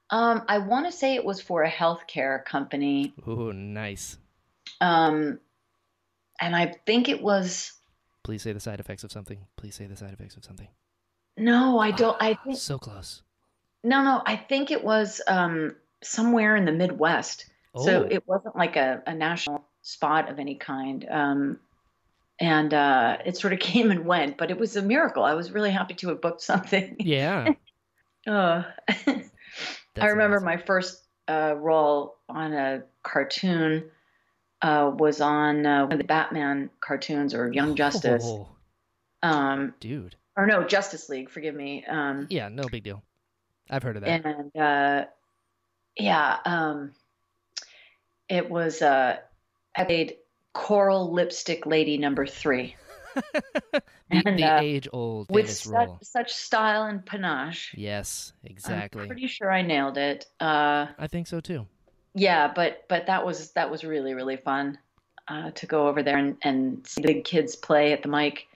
[0.10, 4.18] Um, I want to say it was for a healthcare company, Ooh, nice.
[4.82, 5.39] um,
[6.39, 7.72] and I think it was.
[8.24, 9.39] Please say the side effects of something.
[9.58, 10.68] Please say the side effects of something.
[11.38, 12.16] No, I don't.
[12.22, 13.24] I think so close.
[13.84, 14.22] no, no.
[14.26, 17.46] I think it was um, somewhere in the Midwest.
[17.76, 18.08] So Oh.
[18.10, 21.08] it wasn't like a, a national spot of any kind.
[21.10, 21.60] Um,
[22.39, 25.24] and uh, it sort of came and went, but it was a miracle.
[25.24, 26.96] I was really happy to have booked something.
[27.00, 27.54] Yeah.
[28.26, 28.63] Uh,
[29.98, 30.46] I remember amazing.
[30.46, 33.84] my first uh, role on a cartoon
[34.62, 38.24] uh, was on uh, one of the Batman cartoons or Young Justice.
[38.26, 38.48] Oh,
[39.22, 40.15] Um, dude.
[40.38, 41.86] or no, Justice League, forgive me.
[41.86, 43.04] Um, Yeah, no big deal.
[43.69, 44.26] I've heard of that.
[44.26, 45.06] and uh,
[45.98, 46.93] yeah, um,
[48.30, 49.17] it was uh,
[49.76, 50.15] I played
[50.54, 52.76] Coral Lipstick Lady number three
[53.16, 56.00] the and, the uh, age old with such, role.
[56.02, 57.74] such style and panache.
[57.78, 59.02] Yes, exactly.
[59.04, 60.26] I'm pretty sure I nailed it.
[60.39, 61.68] Uh, I think so too.
[62.16, 64.78] yeah, but but that was that was really really fun
[65.28, 68.48] uh, to go over there and, and see the big kids play at the mic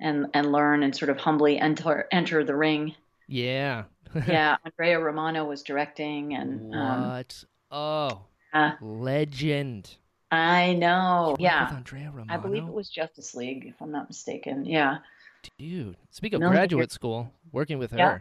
[0.00, 2.94] and and learn and sort of humbly enter enter the ring.
[3.26, 3.84] Yeah.
[4.26, 7.44] Yeah, Andrea Romano was directing, and um, what?
[7.70, 8.22] oh,
[8.54, 9.96] uh, legend.
[10.30, 11.36] I know.
[11.38, 12.32] Yeah, with Andrea Romano.
[12.32, 14.64] I believe it was Justice League, if I'm not mistaken.
[14.66, 14.98] Yeah.
[15.58, 17.98] Dude, speak of Million graduate school, working with her.
[17.98, 18.18] Yeah.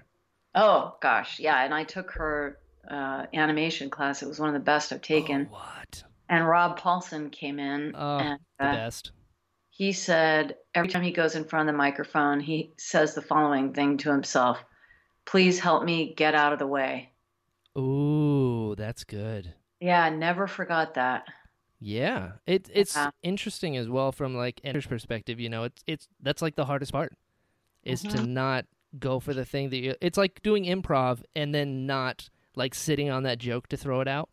[0.55, 1.63] Oh gosh, yeah.
[1.63, 4.21] And I took her uh, animation class.
[4.23, 5.49] It was one of the best I've taken.
[5.51, 6.03] Oh, what?
[6.29, 9.11] And Rob Paulsen came in, Oh, and The uh, best.
[9.69, 13.73] he said every time he goes in front of the microphone, he says the following
[13.73, 14.63] thing to himself:
[15.25, 17.11] "Please help me get out of the way."
[17.77, 19.53] Ooh, that's good.
[19.79, 21.25] Yeah, never forgot that.
[21.79, 23.11] Yeah, it it's Yeah.
[23.21, 25.39] interesting as well from like an perspective.
[25.39, 27.13] You know, it's it's that's like the hardest part
[27.83, 28.27] is to Mhm.
[28.29, 28.65] not
[28.97, 29.95] go for the thing that you.
[30.01, 34.07] It's like doing improv and then not like sitting on that joke to throw it
[34.07, 34.29] out.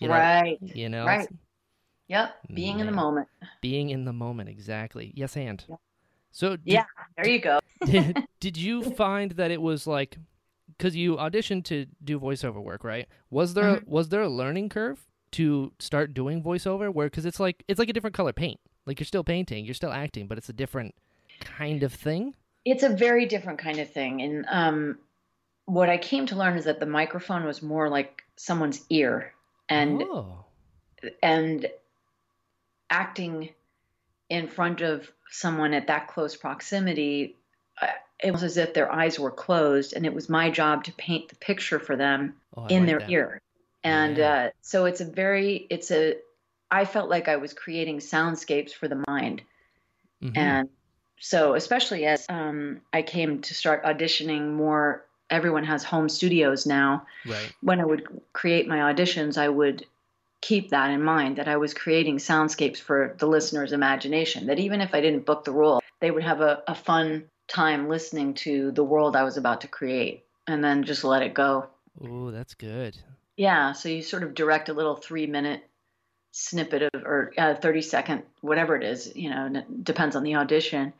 [0.00, 0.58] You know, right.
[0.62, 1.28] You know, Right.
[2.08, 2.36] Yep.
[2.54, 3.28] Being in the moment.
[3.60, 5.12] being in the moment exactly.
[5.14, 5.76] Yes, and Yeah.
[6.30, 6.84] so did, Yeah.
[7.16, 7.58] There you go.
[7.84, 10.16] did, did you find that it was like
[10.68, 13.06] because you auditioned to do voiceover work, right?
[13.30, 13.90] Was there Mm-hmm.
[13.90, 17.88] was there a learning curve to start doing voiceover where because it's like it's like
[17.88, 18.60] a different color paint.
[18.86, 20.94] Like you're still painting, you're still acting, but it's a different
[21.40, 22.34] kind of thing.
[22.64, 24.22] It's a very different kind of thing.
[24.22, 24.98] And um,
[25.66, 29.32] what I came to learn is that the microphone was more like someone's ear,
[29.68, 30.44] and oh,
[31.22, 31.66] and
[32.90, 33.50] acting
[34.30, 37.36] in front of someone at that close proximity,
[37.80, 37.86] uh,
[38.22, 41.28] it was as if their eyes were closed, and it was my job to paint
[41.28, 43.10] the picture for them Oh, in like their that.
[43.10, 43.40] ear.
[43.88, 46.16] And uh, so it's a very, it's a,
[46.70, 49.42] I felt like I was creating soundscapes for the mind.
[50.22, 50.32] Mhm.
[50.36, 50.68] And
[51.20, 57.06] so, especially as um, I came to start auditioning more, everyone has home studios now.
[57.26, 57.52] right.
[57.60, 59.84] When I would create my auditions, I would
[60.40, 64.46] keep that in mind that I was creating soundscapes for the listener's imagination.
[64.46, 67.88] That even if I didn't book the role, they would have a, a fun time
[67.88, 71.66] listening to the world I was about to create and then just let it go.
[72.00, 72.96] Oh, that's good.
[73.38, 75.62] Yeah, so you sort of direct a little three minute
[76.32, 80.24] snippet of, or uh, 30 second, whatever it is, you know, and it depends on
[80.24, 80.92] the audition.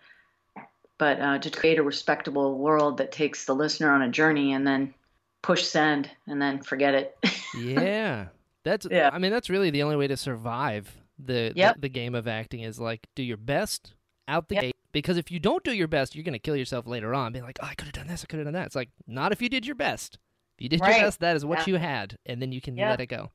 [0.99, 4.65] But uh, to create a respectable world that takes the listener on a journey and
[4.65, 4.95] then
[5.43, 7.19] push send and then forget it.
[7.53, 8.29] Yeah.
[8.63, 9.11] That's Yeah.
[9.13, 11.75] I mean that's really the only way to survive the Yep.
[11.77, 13.95] the, the game of acting is like do your best
[14.29, 14.63] out the Yep.
[14.63, 17.33] gate because if you don't do your best you're going to kill yourself later on
[17.33, 18.67] being like oh I could have done this I could have done that.
[18.67, 20.19] It's like not if you did your best.
[20.59, 20.97] You did Right.
[20.97, 21.65] your best that is what Yeah.
[21.67, 22.91] you had and then you can Yep.
[22.91, 23.31] let it go.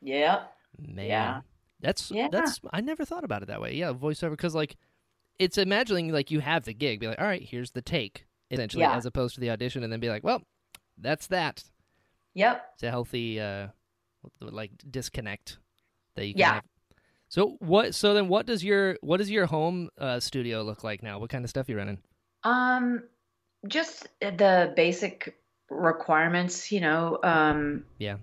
[0.00, 0.46] yeah.
[0.78, 1.06] Man.
[1.06, 1.40] Yeah.
[1.80, 2.28] That's Yeah.
[2.30, 3.74] that's I never thought about it that way.
[3.74, 4.76] Yeah, voiceover cuz like
[5.38, 8.82] it's imagining like you have the gig be like all right, here's the take essentially
[8.82, 8.96] Yeah.
[8.96, 10.42] as opposed to the audition and then be like well
[10.98, 11.64] that's that.
[12.34, 12.70] Yep.
[12.74, 13.68] It's a healthy uh
[14.40, 15.58] like disconnect
[16.14, 16.54] that you can Yeah.
[16.54, 16.64] have.
[17.28, 21.02] So what so then what does your what does your home uh studio look like
[21.02, 21.18] now?
[21.18, 22.02] What kind of stuff you running?
[22.44, 23.02] Um,
[23.66, 25.36] just the basic
[25.70, 28.16] requirements, you know, um, Yeah.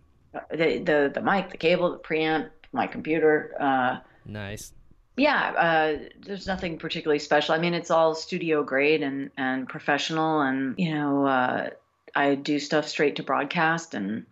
[0.51, 4.73] the, the, the mic, the cable, the preamp, my computer, uh, Nice.
[5.17, 7.55] Yeah, uh, there's nothing particularly special.
[7.55, 11.69] I mean, it's all studio grade and, and professional, and you know, uh,
[12.15, 14.25] I do stuff straight to broadcast, and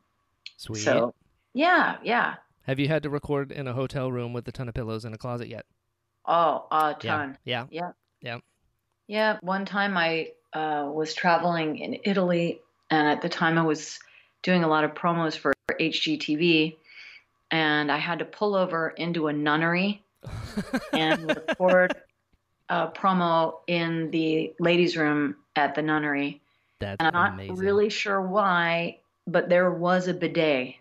[0.58, 0.80] Sweet.
[0.80, 1.13] so
[1.54, 2.36] yeah, yeah.
[2.63, 5.13] Have you had to record in a hotel room with a ton of pillows in
[5.13, 5.65] a closet yet?
[6.26, 7.38] Oh, a ton.
[7.45, 7.60] Yeah.
[7.62, 7.93] ton.
[8.21, 8.39] Yeah.
[9.08, 12.60] Yeah, one time I uh, was traveling in Italy,
[12.93, 13.97] and at the time I was
[14.43, 16.77] doing a lot of promos for HGTV,
[17.49, 20.03] and I had to pull over into a nunnery
[20.93, 21.95] and record
[22.69, 26.41] a promo in the ladies' room at the nunnery.
[26.79, 27.56] That's And I'm not amazing.
[27.56, 30.75] really sure why, but there was a bidet.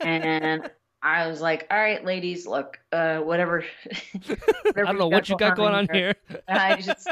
[0.00, 0.70] And
[1.02, 3.64] I was like, all right, ladies, look, uh, whatever.
[4.28, 6.16] I don't know what you got going on here.
[6.48, 7.08] I just,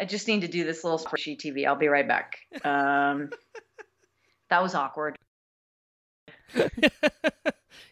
[0.00, 1.66] I just need to do this little spreadsheet TV.
[1.66, 2.38] I'll be right back.
[2.64, 3.30] Um,
[4.50, 5.16] that was awkward.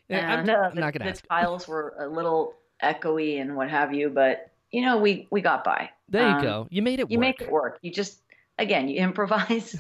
[0.09, 3.69] Yeah, I'm, uh, I'm not the, gonna the tiles were a little echoey and what
[3.71, 5.91] have you, but you know, we we got by.
[6.09, 6.69] There you Um, go.
[6.71, 7.21] You made it You work.
[7.27, 7.79] make it work.
[7.83, 8.21] You just
[8.57, 9.77] again, you improvise.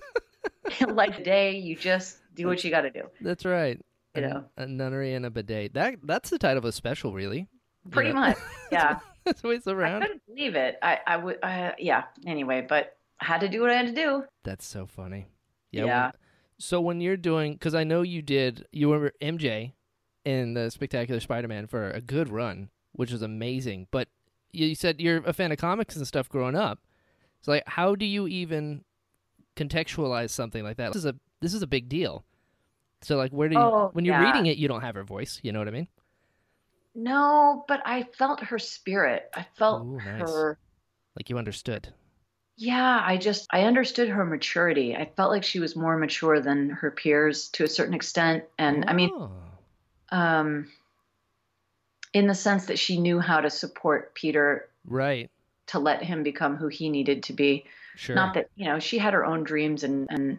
[0.88, 3.02] like today, you just do what you got to do.
[3.20, 3.80] That's right.
[4.16, 4.44] You A- know.
[4.56, 5.74] a, nunnery and a bidet.
[5.74, 7.46] That that's the title of a special, really.
[7.84, 8.20] You Pretty know?
[8.20, 8.38] much.
[8.72, 8.98] Yeah.
[9.26, 10.00] That's the way it's I around.
[10.00, 10.78] couldn't believe it.
[10.82, 11.38] I I would.
[11.42, 12.04] Uh, yeah.
[12.26, 14.24] Anyway, but I had to do what I had to do.
[14.44, 15.26] That's so funny.
[15.72, 15.84] Yeah.
[16.06, 16.12] when-
[16.58, 19.74] so when you're doing, because I know you did, you were MJ
[20.24, 23.88] in the Spectacular Spider-Man for a good run, which was amazing.
[23.90, 24.08] But
[24.52, 26.78] you said you're a fan of comics and stuff growing up.
[27.42, 28.84] So like, how do you even
[29.56, 30.92] contextualize something like that?
[30.92, 32.24] This is a this is a big deal.
[33.02, 34.24] So like, where do you Oh, when you're yeah.
[34.26, 35.38] reading it, you don't have her voice.
[35.42, 35.88] You know what I mean?
[36.96, 39.30] No, but I felt her spirit.
[39.34, 40.20] I felt Ooh, nice.
[40.22, 40.58] her.
[41.14, 41.92] Like you understood.
[42.56, 44.96] Yeah, I just I understood her maturity.
[44.96, 48.86] I felt like she was more mature than her peers to a certain extent, and
[48.88, 49.30] I mean, Oh.
[50.10, 50.72] um,
[52.14, 55.30] in the sense that she knew how to support Peter right,
[55.66, 57.66] to let him become who he needed to be.
[57.94, 58.16] sure.
[58.16, 60.38] Not that you know she had her own dreams and and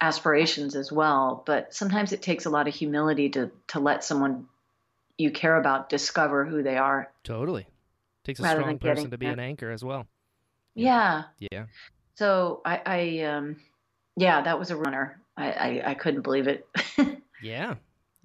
[0.00, 4.48] aspirations as well, but sometimes it takes a lot of humility to to let someone
[5.20, 7.12] you care about discover who they are.
[7.24, 7.66] totally.
[8.24, 10.06] Takes a strong person to be an anchor as well.
[10.74, 11.24] Yeah.
[11.38, 11.64] Yeah.
[12.14, 13.56] So I, I um,
[14.16, 15.20] yeah, that was a runner.
[15.36, 16.66] I, I, I couldn't believe it.
[17.42, 17.76] Yeah.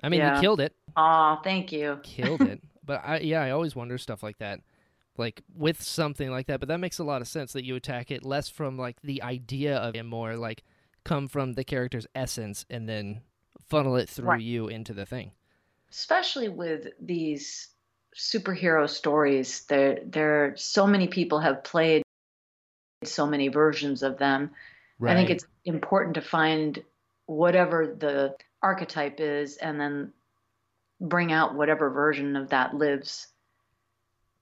[0.04, 0.76] I mean, you killed it.
[0.98, 2.00] Aw, thank you.
[2.04, 2.62] Killed it.
[2.86, 4.60] but I yeah, I always wonder stuff like that.
[5.18, 8.12] Like with something like that, but that makes a lot of sense that you attack
[8.12, 10.64] it less from like the idea of it more like
[11.06, 13.22] come from the character's essence and then
[13.66, 14.42] funnel it through Right.
[14.42, 15.32] you into the thing.
[15.96, 17.70] Especially with these
[18.16, 22.04] superhero stories, there there so many people have played
[23.04, 24.52] so many versions of them.
[25.02, 26.84] I think it's important to find
[27.28, 30.12] whatever the archetype is and then
[31.00, 33.28] bring out whatever version of that lives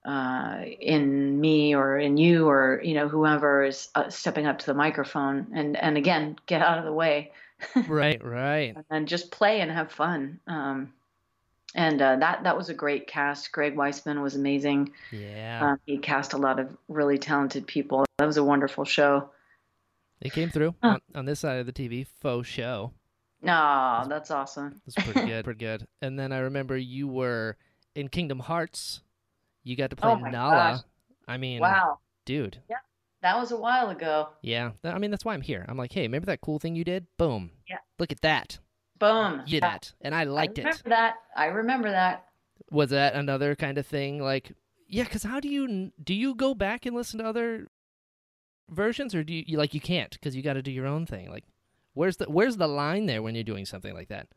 [0.05, 4.65] uh, in me or in you or you know whoever is uh, stepping up to
[4.65, 7.31] the microphone and and again get out of the way
[7.87, 8.75] right, right.
[8.89, 10.91] and just play and have fun um,
[11.75, 15.71] and uh, that that was a great cast greg weisman was amazing Yeah.
[15.71, 19.29] um, he cast a lot of really talented people that was a wonderful show
[20.21, 22.93] it came through on, on this side of the TV, faux show.
[23.41, 25.87] no that's awesome That's pretty good, pretty good.
[26.01, 27.57] And then I remember you were
[27.95, 29.01] in Kingdom Hearts.
[29.63, 30.55] You got to play Oh my Nala.
[30.77, 30.81] gosh.
[31.27, 32.57] I mean, wow dude.
[32.69, 32.77] Yeah,
[33.21, 35.65] that was a while ago Yeah, I mean that's why I'm here.
[35.67, 37.05] I'm like, hey, remember that cool thing you did?
[37.17, 37.51] Boom.
[37.69, 37.77] Yeah.
[37.99, 38.59] Look at that.
[39.03, 40.81] Boom You did that, and I liked I it.
[40.85, 42.15] that i remember that
[42.79, 44.11] Was that another kind of thing?
[44.31, 44.45] Like,
[44.87, 46.13] yeah, because how do you do?
[46.23, 47.67] You go back and listen to other
[48.69, 51.05] versions, or do you, you like you can't because you got to do your own
[51.05, 51.29] thing?
[51.29, 51.45] Like,
[51.93, 54.27] where's the where's the line there when you're doing something like that?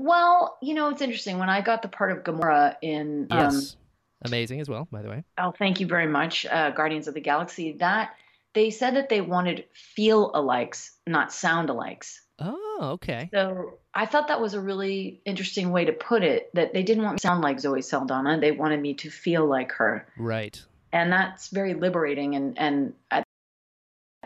[0.00, 3.76] well you know it's interesting when i got the part of gamora in um, Yes,
[4.22, 5.24] amazing as well, by the way.
[5.38, 8.14] oh thank you very much uh, guardians of the galaxy that
[8.54, 13.28] they said that they wanted feel alikes not sound alikes Oh, okay.
[13.32, 16.50] So I thought that was a really interesting way to put it.
[16.54, 19.46] That they didn't want me to sound like Zoe Saldana; they wanted me to feel
[19.46, 20.62] like her, Right.
[20.92, 22.36] and that's very liberating.
[22.36, 23.24] And and I,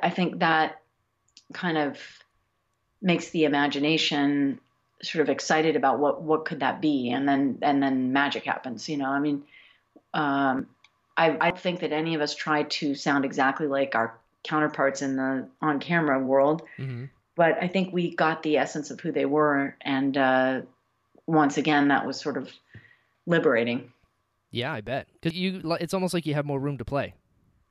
[0.03, 0.81] I think that
[1.55, 1.99] kind of
[3.01, 4.61] makes the imagination
[5.03, 8.89] sort of excited about what what could that be, and then and then magic happens.
[8.89, 9.45] You know, I mean,
[10.13, 10.67] um,
[11.17, 15.17] I I think that any of us try to sound exactly like our counterparts in
[15.17, 17.05] the on camera world hmm
[17.37, 20.61] but I think we got the essence of who they were, and uh,
[21.26, 22.51] once again, that was sort of
[23.26, 23.93] liberating.
[24.51, 25.09] Yeah, I bet.
[25.14, 27.14] Because you, it's almost like you have more room to play,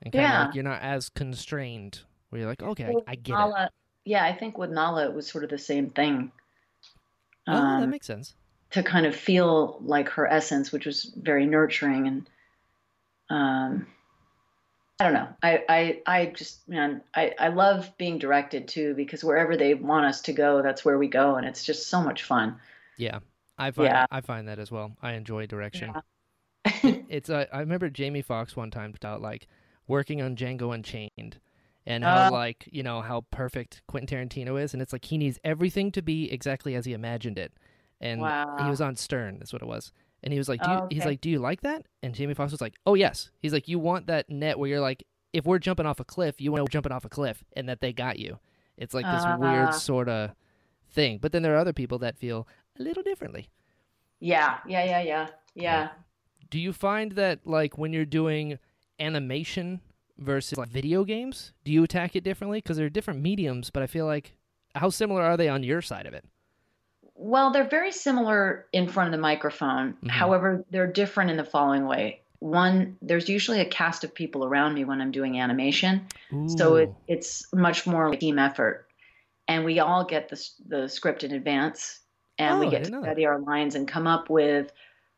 [0.02, 0.46] and kind of Yeah.
[0.46, 2.02] like you're not as constrained.
[2.30, 3.72] Where you're like, okay, I, I get it.
[4.06, 6.32] Yeah, I think with Nala it was sort of the same thing.
[7.48, 8.36] Oh, that Um, makes sense.
[8.72, 12.30] to kind of feel like her essence, which was very nurturing and
[13.30, 13.88] um,
[15.02, 15.30] I don't know.
[15.42, 20.06] I, I, I just man, I, I love being directed too because wherever they want
[20.06, 22.58] us to go, that's where we go, and it's just so much fun.
[22.98, 23.18] Yeah,
[23.58, 24.06] I find Yeah.
[24.12, 24.96] I find that as well.
[25.02, 25.92] I enjoy direction.
[25.96, 26.98] Yeah.
[27.10, 29.48] It's uh, I remember Jamie Foxx one time about like
[29.88, 31.40] working on Django Unchained
[31.88, 32.32] and how Oh.
[32.32, 36.04] like you know how perfect Quentin Tarantino is, and it's like he needs everything to
[36.04, 37.54] be exactly as he imagined it.
[38.00, 39.92] And he was on Stern, that's what it was.
[40.24, 41.86] And he was like, do you, Oh, he's like, do you like that?
[42.04, 43.32] And Jamie Foxx was like, oh yes.
[43.40, 45.04] He's like, you want that net where you're like,
[45.34, 47.80] if we're jumping off a cliff, you want to jumping off a cliff, and that
[47.82, 48.38] they got you.
[48.78, 49.38] It's like this Ah.
[49.38, 50.32] weird sort of
[50.92, 51.18] thing.
[51.20, 52.48] But then there are other people that feel
[52.80, 53.50] a little differently.
[54.20, 55.90] yeah, yeah, yeah, yeah, yeah.
[56.50, 58.60] Do you find that like when you're doing
[59.00, 59.82] animation
[60.18, 62.60] versus like video games, do you attack it differently?
[62.60, 64.36] Because they're different mediums, but I feel like
[64.76, 66.26] how similar are they on your side of it?
[67.16, 69.94] Well, they're very similar in front of the microphone.
[70.04, 70.10] Mhm.
[70.10, 72.18] However, they're different in the following way.
[72.40, 76.08] one, there's usually a cast of people around me when I'm doing animation.
[76.48, 78.88] So it, it's much more like a team effort.
[79.48, 82.00] And we all get the, the script in advance
[82.40, 84.72] and Oh, we get to study our lines and come up with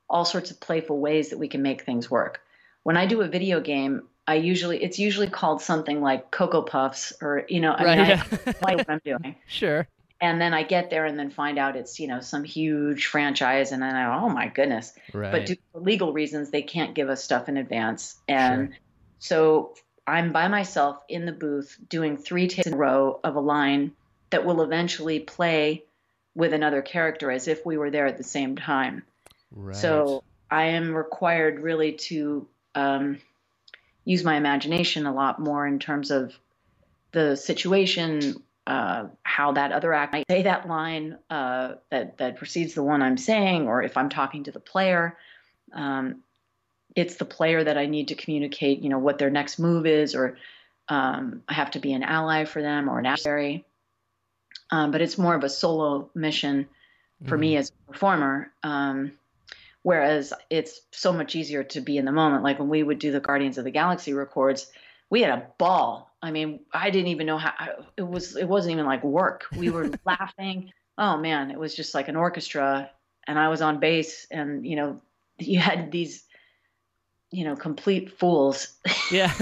[0.10, 2.42] all sorts of playful ways that we can make things work.
[2.84, 7.14] When I do a video game, I usually, it's usually called something like Cocoa Puffs
[7.22, 7.98] or, you know, I right.
[7.98, 8.54] mean, I yeah.
[8.62, 9.36] like what I'm doing.
[9.48, 9.88] sure.
[10.24, 13.74] And then I get there and then find out it's, you know, some huge franchise.
[13.74, 14.94] And then I go, oh my goodness.
[15.14, 15.34] Right.
[15.34, 18.16] But due to legal reasons, they can't give us stuff in advance.
[18.30, 18.78] And Sure.
[19.20, 19.74] so
[20.08, 23.92] I'm by myself in the booth doing three takes in a row of a line
[24.30, 25.84] that will eventually play
[26.36, 29.04] with another character as if we were there at the same time.
[29.52, 29.76] right.
[29.76, 33.18] So I am required really to um,
[34.06, 36.34] use my imagination a lot more in terms of
[37.12, 42.74] the situation, uh, how that other act might say that line uh, that that precedes
[42.74, 45.18] the one I'm saying, or if I'm talking to the player.
[45.74, 46.22] Um,
[46.96, 50.14] it's the player that I need to communicate, you know, what their next move is,
[50.14, 50.38] or
[50.88, 53.66] um, I have to be an ally for them or an adversary.
[54.70, 56.68] Um, but it's more of a solo mission
[57.26, 58.52] for me as a performer.
[58.64, 59.14] Um,
[59.82, 62.44] whereas it's so much easier to be in the moment.
[62.44, 64.72] Like when we would do the Guardians of the Galaxy records,
[65.10, 66.12] we had a ball.
[66.22, 67.54] I mean, I didn't even know how
[67.98, 68.36] it was.
[68.36, 69.46] It wasn't even like work.
[69.56, 70.72] We were laughing.
[70.98, 72.90] Oh man, it was just like an orchestra,
[73.28, 75.02] and I was on bass, and you know,
[75.38, 76.24] you had these,
[77.32, 78.78] you know, complete fools.
[79.12, 79.34] Yeah.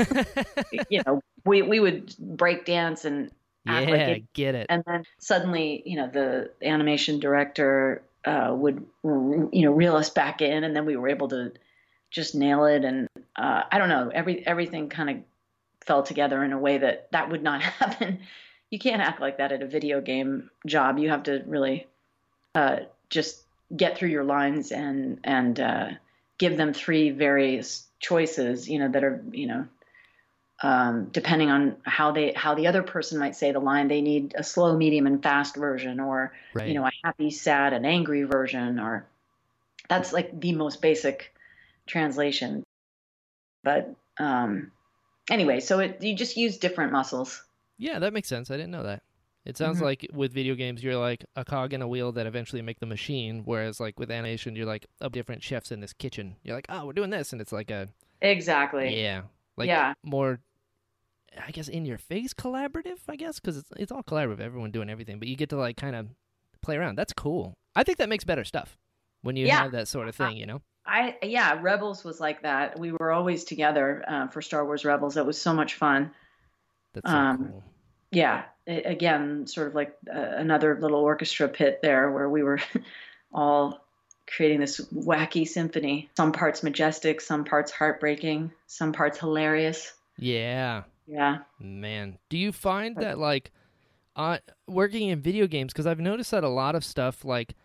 [0.89, 3.31] you know, we we would break dance and
[3.67, 4.67] act yeah, like it get it.
[4.69, 10.41] and then suddenly you know the animation director uh, would you know reel us back
[10.41, 11.51] in and then we were able to
[12.09, 15.15] just nail it and uh, i don't know every everything kind of
[15.85, 18.19] fell together in a way that that would not happen.
[18.69, 20.97] You can't act like that at a video game job.
[20.97, 21.87] You have to really
[22.55, 22.77] uh,
[23.09, 23.43] just
[23.75, 25.89] get through your lines and and uh,
[26.37, 29.65] give them three various choices you know that are you know
[30.63, 34.33] um, depending on how they how the other person might say the line they need
[34.37, 36.67] a slow medium and fast version or right.
[36.67, 39.05] you know a happy sad and angry version or
[39.87, 41.33] that's like the most basic
[41.87, 42.63] translation.
[43.63, 44.71] But um
[45.31, 47.43] anyway so it you just use different muscles
[47.79, 48.51] Yeah, that makes sense.
[48.51, 49.01] I didn't know that.
[49.43, 49.85] It sounds Mhm.
[49.89, 52.85] like with video games, you're like a cog in a wheel that eventually make the
[52.85, 53.41] machine.
[53.43, 56.35] Whereas like with animation, you're like a different chefs in this kitchen.
[56.43, 57.89] You're like, oh, we're doing this, and it's like a
[58.21, 59.23] exactly yeah,
[59.57, 60.41] like yeah more.
[61.47, 62.99] I guess in your face collaborative.
[63.09, 64.41] I guess because it's it's all collaborative.
[64.41, 66.09] Everyone doing everything, but you get to like kind of
[66.61, 66.97] play around.
[66.97, 67.55] That's cool.
[67.75, 68.77] I think that makes better stuff
[69.23, 69.63] when you Yeah.
[69.63, 70.37] have that sort of thing.
[70.37, 70.61] You know.
[70.85, 72.79] I yeah rebels was like that.
[72.79, 75.15] We were always together uh, for star wars rebels.
[75.15, 76.11] That was so much fun.
[76.93, 77.63] That's so Um, cool.
[78.11, 82.59] yeah a- again sort of like uh, another little orchestra pit there where we were
[83.33, 83.85] all
[84.27, 86.09] creating this wacky symphony.
[86.17, 89.93] Some parts majestic some parts heartbreaking some parts hilarious.
[90.17, 90.83] Yeah.
[91.07, 91.39] yeah.
[91.59, 93.51] Man, do you find that like
[94.15, 97.55] uh working in video games because I've noticed that a lot of stuff like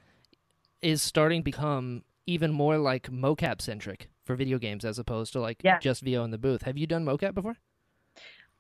[0.83, 5.41] is starting to become even more like mocap centric for video games as opposed to
[5.41, 5.79] like Yeah.
[5.79, 6.63] just VO in the booth.
[6.63, 7.57] Have you done mocap before?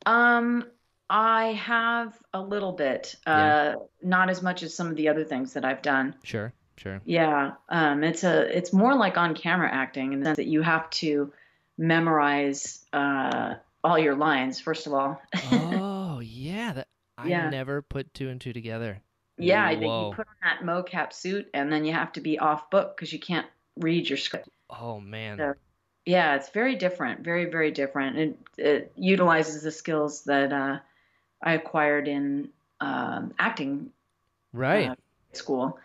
[0.04, 0.62] um
[1.08, 5.54] i have a little bit uh not as much as some of the other things
[5.54, 7.00] that i've done Sure, sure.
[7.06, 10.60] yeah um it's a it's more like on camera acting in the sense that you
[10.60, 11.32] have to
[11.78, 17.48] memorize uh all your lines first of all oh, yeah, that I Yeah.
[17.48, 19.00] never put two and two together.
[19.38, 20.10] Yeah, I think Whoa.
[20.10, 23.12] you put on that mocap suit and then you have to be off book because
[23.12, 23.46] you can't
[23.76, 24.48] read your script.
[24.70, 25.38] Oh man.
[25.38, 25.52] Yeah.
[26.08, 28.16] Yeah, it's very different, very, very different.
[28.16, 30.78] It, it utilizes the skills that uh,
[31.42, 32.50] I acquired in
[32.80, 33.90] um, acting
[34.52, 34.90] Right.
[34.90, 34.94] uh,
[35.32, 35.78] school.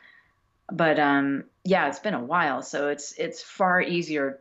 [0.71, 4.39] But um, yeah, it's been a while, so it's it's far easier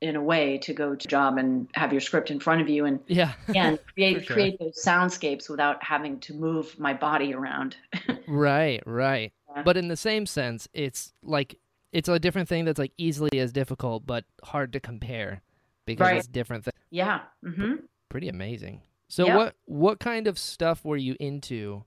[0.00, 2.68] in a way to go to a job and have your script in front of
[2.68, 3.32] you and yeah.
[3.54, 4.34] and create sure.
[4.34, 7.76] create those soundscapes without having to move my body around.
[8.28, 9.32] right, right.
[9.56, 9.62] Yeah.
[9.62, 11.56] But in the same sense, it's like
[11.92, 15.42] it's a different thing that's like easily as difficult but hard to compare
[15.86, 16.16] because Right.
[16.18, 16.74] it's different things.
[16.90, 17.20] yeah.
[17.44, 17.74] hmm
[18.08, 18.82] pretty amazing.
[19.08, 19.36] So Yeah.
[19.36, 21.84] what what kind of stuff were you into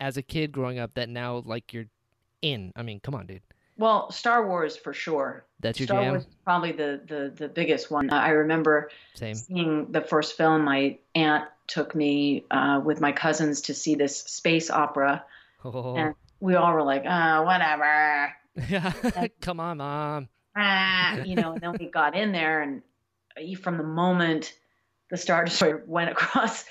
[0.00, 1.86] as a kid growing up that now like you're
[2.42, 2.72] in?
[2.76, 3.42] I mean, come on, dude.
[3.78, 5.44] Well, Star Wars for sure.
[5.60, 6.10] That's your Star jam.
[6.12, 8.10] Wars probably the, the, the biggest one.
[8.10, 9.34] I remember Same.
[9.34, 10.62] seeing the first film.
[10.64, 15.24] My aunt took me uh, with my cousins to see this space opera.
[15.64, 15.96] Oh.
[15.96, 18.34] And we all were like, uh, whatever.
[18.68, 18.92] Yeah.
[19.40, 20.28] come on, mom.
[20.56, 22.82] Ah, you know, and then we got in there, and
[23.36, 24.54] uh, from the moment
[25.10, 26.64] the Star Destroyer went across,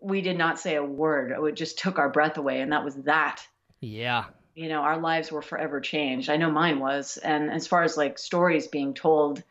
[0.00, 1.32] we did not say a word.
[1.46, 3.42] It just took our breath away, and that was that.
[3.80, 4.24] Yeah.
[4.54, 7.96] you know our lives were forever changed i know mine was and as far as
[7.96, 9.42] like stories being told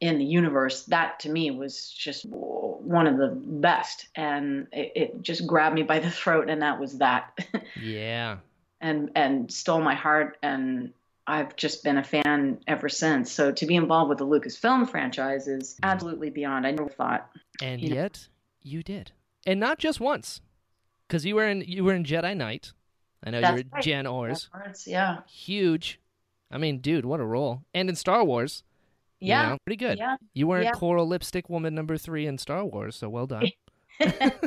[0.00, 4.08] in the universe, that to me was just one of the best.
[4.14, 7.38] And it, it just grabbed me by the throat, and that was that.
[7.80, 8.38] Yeah.
[8.80, 10.92] and and stole my heart and
[11.26, 13.32] I've just been a fan ever since.
[13.32, 16.66] So to be involved with the Lucasfilm franchise is absolutely beyond.
[16.66, 17.28] I never thought.
[17.60, 18.28] And You know- yet
[18.62, 19.12] you did.
[19.46, 20.40] And not just once.
[21.08, 22.72] Cuz you were in you were in Jedi Knight.
[23.24, 23.82] I know That's you were right.
[23.82, 24.48] Jan Ors.
[24.86, 25.18] Yeah.
[25.26, 26.00] Huge.
[26.50, 27.62] I mean, dude, what a role.
[27.74, 28.62] And in Star Wars.
[29.18, 29.48] you Yeah.
[29.50, 29.98] know, pretty good.
[29.98, 30.16] Yeah.
[30.34, 30.72] You weren't Yeah.
[30.72, 33.50] coral lipstick woman number 3 in Star Wars, so well done.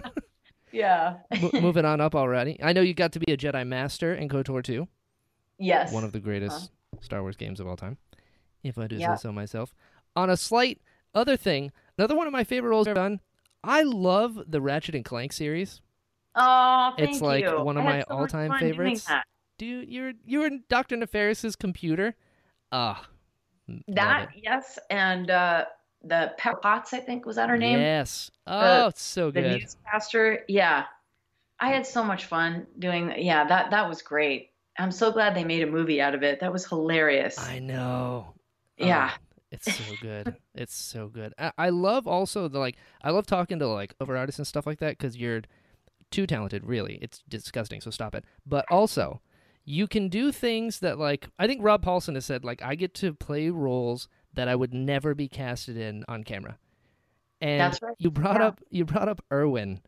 [0.72, 1.18] Yeah.
[1.42, 2.60] Mo- moving on up already.
[2.62, 4.88] I know you got to be a Jedi Master in KOTOR 2.
[5.60, 5.92] Yes.
[5.92, 7.98] one of the greatest Star Wars games of all time,
[8.64, 9.16] if I do Yeah.
[9.16, 9.74] say so myself.
[10.16, 10.82] On a slight
[11.14, 13.20] other thing, another one of my favorite roles I've done.
[13.64, 15.82] I love the Ratchet and Clank series.
[16.36, 17.62] Oh, thank It's like you.
[17.62, 19.08] one of I my so all-time favorites.
[19.58, 22.16] Dude, you're you're in Doctor Nefarious's computer.
[22.72, 23.06] Ah,
[23.68, 25.66] love That, yes, and uh,
[26.04, 27.80] the Pepper Potts, I think, was that her name?
[27.80, 28.32] Yes.
[28.48, 29.44] Oh, it's so good.
[29.44, 30.46] the newscaster.
[30.48, 30.86] Yeah,
[31.60, 33.14] I had so much fun doing.
[33.18, 34.52] Yeah, that that was great.
[34.80, 36.40] I'm so glad they made a movie out of it.
[36.40, 37.38] That was hilarious.
[37.38, 38.28] I know.
[38.30, 38.34] Oh,
[38.78, 39.12] yeah.
[39.14, 39.18] Oh,
[39.52, 40.36] it's so good.
[40.56, 41.34] it's so good.
[41.38, 42.78] I, I love also the like.
[43.04, 45.42] I love talking to like over artists and stuff like that because you're
[46.12, 46.66] too talented.
[46.66, 47.82] Really, it's disgusting.
[47.82, 48.24] So stop it.
[48.46, 49.22] But also,
[49.66, 52.46] you can do things that like I think Rob Paulsen has said.
[52.46, 56.58] Like I get to play roles that I would never be casted in on camera.
[57.42, 57.96] And That's right.
[57.98, 58.48] you brought Yeah.
[58.48, 59.82] up you brought up Irwin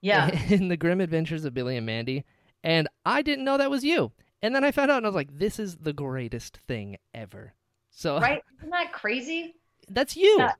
[0.00, 0.30] yeah.
[0.48, 2.24] in the Grim Adventures of Billy and Mandy,
[2.62, 4.12] and I didn't know that was you.
[4.42, 7.54] And then I found out, and I was like, "This is the greatest thing ever."
[7.90, 8.42] So right?
[8.58, 9.56] Isn't that crazy?
[9.88, 10.36] that's you.
[10.38, 10.52] Yeah.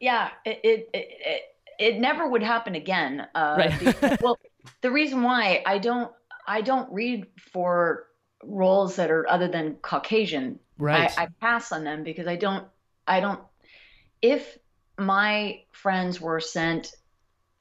[0.00, 0.30] Yeah.
[0.44, 1.42] It it it, it,
[1.78, 3.26] it never would happen again.
[3.34, 3.78] Uh, Right.
[3.78, 4.38] because- well,
[4.80, 6.10] the reason why I don't
[6.46, 8.06] I don't read for
[8.42, 10.58] roles that are other than Caucasian.
[10.78, 11.12] Right.
[11.18, 12.66] I, I pass on them because I don't
[13.06, 13.40] I don't
[14.22, 14.58] if
[14.98, 16.92] my friends were sent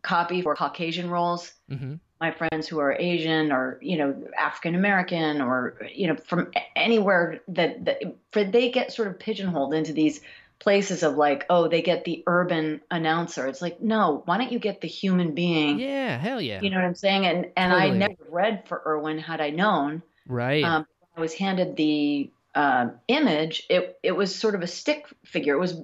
[0.02, 5.42] copy for Caucasian roles, hmm my friends who are Asian or you know African American
[5.42, 8.02] or you know from anywhere that, that
[8.32, 10.22] for they get sort of pigeonholed into these
[10.60, 14.58] places of like oh they get the urban announcer it's like no why don't you
[14.58, 16.18] get the human being Yeah.
[16.18, 16.62] Hell yeah.
[16.62, 20.02] you know what I'm saying and and I never read for Irwin had I known
[20.28, 20.64] right.
[20.64, 23.66] um, I was handed the uh, image.
[23.70, 25.54] It it was sort of a stick figure.
[25.54, 25.80] It was,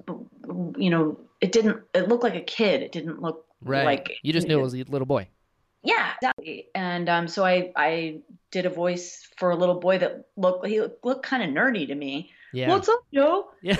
[0.76, 1.82] you know, it didn't.
[1.94, 2.82] It looked like a kid.
[2.82, 3.84] It didn't look right.
[3.84, 5.28] like you just knew it was a little boy.
[5.84, 6.68] Yeah, exactly.
[6.74, 8.20] And um, so I I
[8.50, 11.94] did a voice for a little boy that looked he looked kind of nerdy to
[11.94, 12.30] me.
[12.52, 12.68] Yeah.
[12.68, 13.50] What's up, Joe?
[13.62, 13.76] yeah.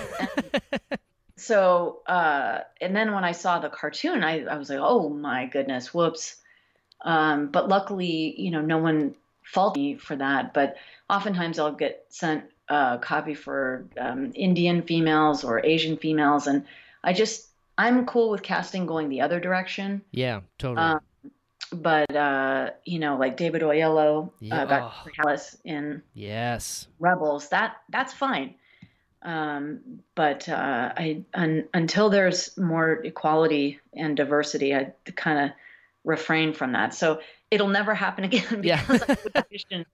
[1.37, 5.47] So uh, and then when I saw the cartoon, I I was like, oh my
[5.47, 6.37] goodness, whoops.
[7.01, 10.55] Um, but luckily, you know, no one faulted me for that.
[10.55, 10.77] But
[11.09, 16.67] oftentimes I'll get sent a copy for um, Indian females or Asian females, and
[17.03, 20.03] I just I'm cool with casting going the other direction.
[20.13, 20.41] yeah.
[20.59, 20.87] Totally.
[20.87, 21.01] Um,
[21.75, 24.63] but uh, you know, like David Oyelowo Yeah.
[24.63, 26.87] uh, got Kallus in yes.
[26.99, 27.49] Rebels.
[27.51, 28.55] That that's fine.
[29.23, 29.81] Um,
[30.15, 35.57] but uh, I un, until there's more equality and diversity, I kind of
[36.05, 36.93] refrain from that.
[36.95, 37.21] So
[37.51, 38.81] it'll never happen again Yeah.
[38.87, 39.87] because I would audition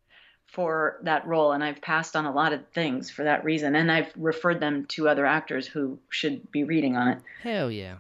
[0.47, 3.91] for that role, and I've passed on a lot of things for that reason, and
[3.93, 7.19] I've referred them to other actors who should be reading on it.
[7.45, 7.99] Hell yeah.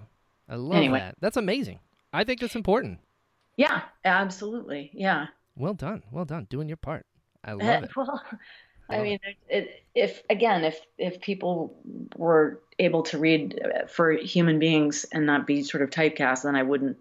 [0.48, 0.98] I love Anyway.
[0.98, 1.14] that.
[1.20, 1.78] That's amazing.
[2.12, 2.98] I think that's important.
[3.60, 4.90] Yeah, absolutely.
[4.94, 5.26] Yeah.
[5.54, 6.02] Well done.
[6.10, 6.46] Well done.
[6.48, 7.04] Doing your part.
[7.44, 7.90] I love it.
[7.94, 8.22] Well,
[8.88, 9.18] I mean,
[9.50, 11.76] it, if again, if if people
[12.16, 16.56] were able to read uh, for human beings and not be sort of typecast, then
[16.56, 16.96] I wouldn't.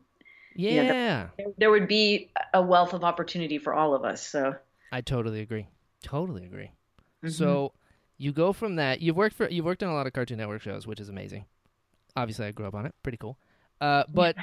[0.53, 1.29] Yeah.
[1.37, 4.21] yeah, There would be a wealth of opportunity for all of us.
[4.27, 4.55] So.
[4.91, 5.67] I totally agree.
[6.03, 6.71] Totally agree.
[7.23, 7.31] mhm.
[7.31, 7.71] So
[8.17, 8.99] you go from that.
[8.99, 11.45] You've worked for you've worked on a lot of Cartoon Network shows, which is amazing.
[12.17, 12.93] Obviously, I grew up on it.
[13.01, 13.37] Pretty cool.
[13.79, 14.35] Uh, but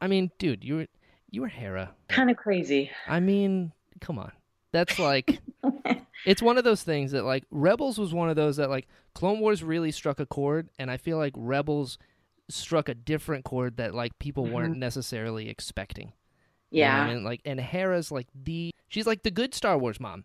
[0.00, 0.86] I mean, dude, you were
[1.30, 1.94] you were Hera.
[2.08, 2.90] kind of crazy.
[3.06, 4.32] I mean, come on.
[4.72, 5.40] That's like
[6.26, 9.40] it's one of those things that like Rebels was one of those that like Clone
[9.40, 11.98] Wars really struck a chord and I feel like Rebels
[12.48, 16.12] struck a different chord that like people weren't necessarily expecting.
[16.70, 17.02] You know Yeah.
[17.02, 20.24] I mean, like and Hera's like the she's like the good Star Wars mom.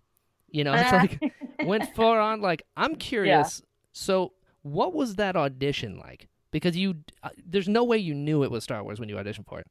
[0.52, 1.34] You know, it's like
[1.64, 3.62] went far on like I'm curious.
[3.92, 4.34] So,
[4.64, 6.28] what was that audition like?
[6.52, 9.46] Because you uh, there's no way you knew it was Star Wars when you auditioned
[9.48, 9.68] for it.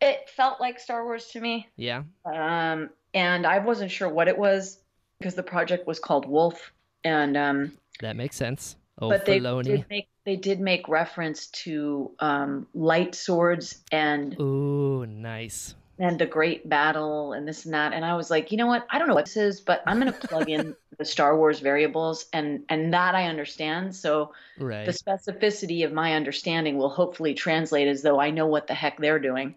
[0.00, 2.04] It felt like Star Wars to me, Yeah.
[2.24, 4.78] um, and I wasn't sure what it was
[5.18, 6.72] because the project was called Wolf,
[7.04, 8.76] and um, That makes sense.
[9.02, 9.64] Oh, but they Filoni.
[9.64, 15.74] did make they did make reference to um, light swords and Ooh, nice.
[15.98, 17.94] and the great battle and this and that.
[17.94, 18.86] And I was like, you know what?
[18.90, 21.60] I don't know what this is, but I'm going to plug in the Star Wars
[21.60, 23.94] variables, and and that I understand.
[23.96, 24.84] So Right.
[24.86, 28.98] the specificity of my understanding will hopefully translate as though I know what the heck
[28.98, 29.54] they're doing.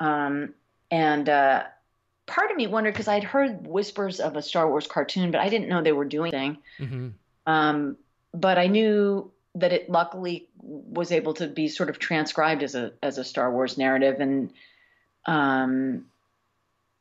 [0.00, 0.54] Um,
[0.90, 1.64] and uh,
[2.26, 5.48] part of me wondered because I'd heard whispers of a Star Wars cartoon, but I
[5.48, 6.58] didn't know they were doing anything.
[6.78, 7.08] hmm
[7.46, 7.96] Um,
[8.32, 12.92] but I knew that it luckily was able to be sort of transcribed as a
[13.02, 14.52] as a Star Wars narrative, and
[15.24, 16.06] um,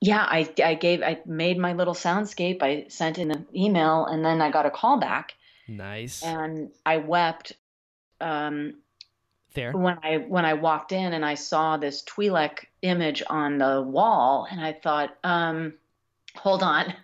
[0.02, 2.62] yeah, I I gave I made my little soundscape.
[2.64, 5.34] I sent in an email, and then I got a call back,
[5.68, 6.24] Nice.
[6.24, 7.54] and I wept
[8.22, 8.76] um,
[9.56, 9.72] Fair.
[9.72, 14.47] when I when I walked in and I saw this Twi'lek image on the wall,
[14.49, 15.74] and I thought, um,
[16.36, 16.93] hold on.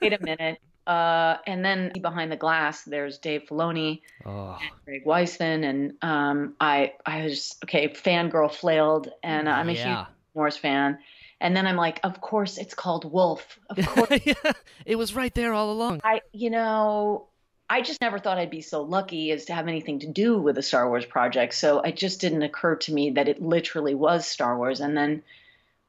[0.00, 0.58] Wait a minute.
[0.88, 4.58] Uh, and then behind the glass, there's Dave Filoni, oh.
[4.86, 10.06] Greg Weisman, and um, I I was okay, fangirl flailed, and I'm a huge yeah.
[10.34, 10.98] Morris fan.
[11.40, 13.60] And then I'm like, of course it's called Wolf.
[13.68, 14.52] Of course, yeah.
[14.86, 16.00] It was right there all along.
[16.04, 17.28] I you know.
[17.70, 20.56] I just never thought I'd be so lucky as to have anything to do with
[20.56, 21.54] a Star Wars project.
[21.54, 24.80] So it just didn't occur to me that it literally was Star Wars.
[24.80, 25.22] And then,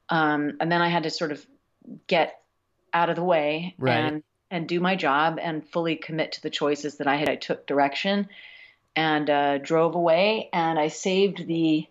[0.09, 1.45] um, and then I had to sort of
[2.07, 2.41] get
[2.93, 3.97] out of the way Right.
[3.97, 7.30] and and do my job and fully commit to the choices that I had.
[7.30, 8.30] I took direction
[8.95, 11.88] and uh, drove away, and I saved the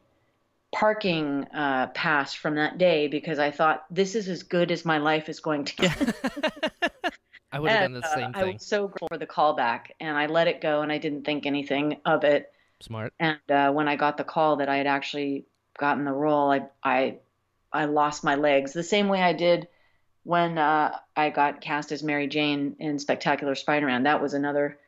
[0.72, 4.98] parking uh, pass from that day because I thought this is as good as my
[4.98, 7.12] life is going to get.
[7.50, 10.16] I would have done the uh, same I was so grateful for the callback, and
[10.16, 12.52] I let it go, and I didn't think anything of it.
[12.80, 13.12] Smart.
[13.18, 15.46] And uh, when I got the call that I had actually
[15.78, 17.18] gotten the role, I I
[17.72, 19.68] I lost my legs the same way I did
[20.24, 24.02] when uh, I got cast as Mary Jane in Spectacular Spider-Man.
[24.02, 24.78] That was another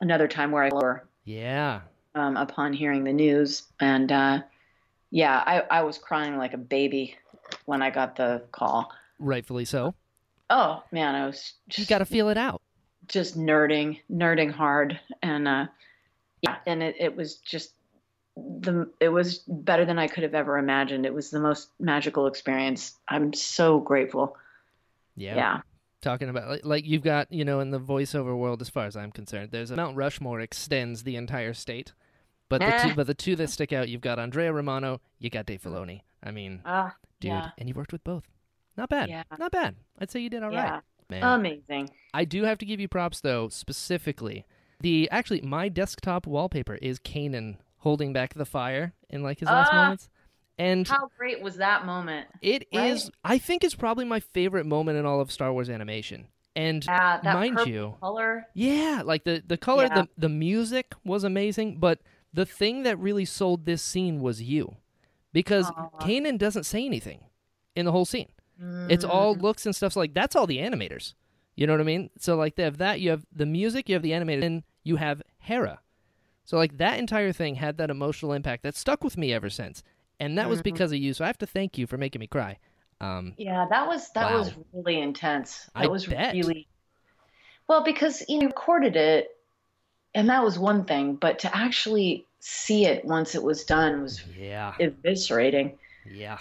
[0.00, 1.80] another time where I were Yeah.
[2.14, 4.42] um, upon hearing the news, and uh,
[5.10, 7.16] yeah, I I was crying like a baby
[7.64, 8.92] when I got the call.
[9.18, 9.94] Rightfully so.
[10.50, 12.62] Oh man, I was You just got to feel it out.
[13.06, 15.66] just nerding, nerding hard, and uh,
[16.42, 17.72] yeah, and it, it was just
[18.36, 21.04] the it was better than I could have ever imagined.
[21.06, 22.96] It was the most magical experience.
[23.08, 24.36] I'm so grateful.
[25.16, 25.34] Yeah.
[25.34, 25.60] Yeah,
[26.00, 28.96] Talking about like, like you've got, you know, in the voiceover world, as far as
[28.96, 31.92] I'm concerned, there's a Mount Rushmore extends the entire state.
[32.48, 32.88] But the Eh.
[32.88, 36.02] two, but the two that stick out, you've got Andrea Romano, you got Dave Filoni.
[36.22, 38.22] I mean, ah, dude, yeah, and you worked with both.
[38.78, 39.10] Not bad.
[39.10, 39.24] Yeah.
[39.38, 39.74] Not bad.
[39.98, 41.22] I'd say you did all right, yeah, man.
[41.40, 41.90] amazing.
[42.14, 44.46] I do have to give you props though, specifically.
[44.80, 49.70] The actually my desktop wallpaper is Kanan holding back the fire in like his last
[49.72, 49.76] Ah.
[49.82, 50.08] moments.
[50.60, 52.26] And How great was that moment?
[52.42, 53.10] it is right?
[53.24, 56.28] I think it's probably my favorite moment in all of Star Wars animation.
[56.56, 58.46] And that mind you, color.
[58.54, 59.94] yeah, like the the color, Yeah.
[60.02, 62.00] the the music was amazing, but
[62.32, 64.76] the thing that really sold this scene was you.
[65.32, 65.66] Because.
[66.00, 67.24] Kanan doesn't say anything
[67.76, 68.28] in the whole scene.
[68.88, 69.92] It's all looks and stuff.
[69.92, 71.14] So like that's all the animators.
[71.56, 72.10] You know what I mean?
[72.18, 73.00] So like they have that.
[73.00, 73.88] You have the music.
[73.88, 75.80] You have the animated, and you have Hera.
[76.44, 79.82] So like that entire thing had that emotional impact that stuck with me ever since,
[80.18, 80.64] and that was Mhm.
[80.64, 81.12] because of you.
[81.14, 82.58] So I have to thank you for making me cry.
[83.00, 85.66] Um, Yeah, that was that was really intense.
[85.74, 86.34] That I was bet.
[86.34, 86.66] really
[87.68, 89.36] well because you know, recorded it,
[90.14, 94.24] and that was one thing, but to actually see it once it was done was
[94.36, 95.76] yeah, eviscerating.
[96.06, 96.38] yeah.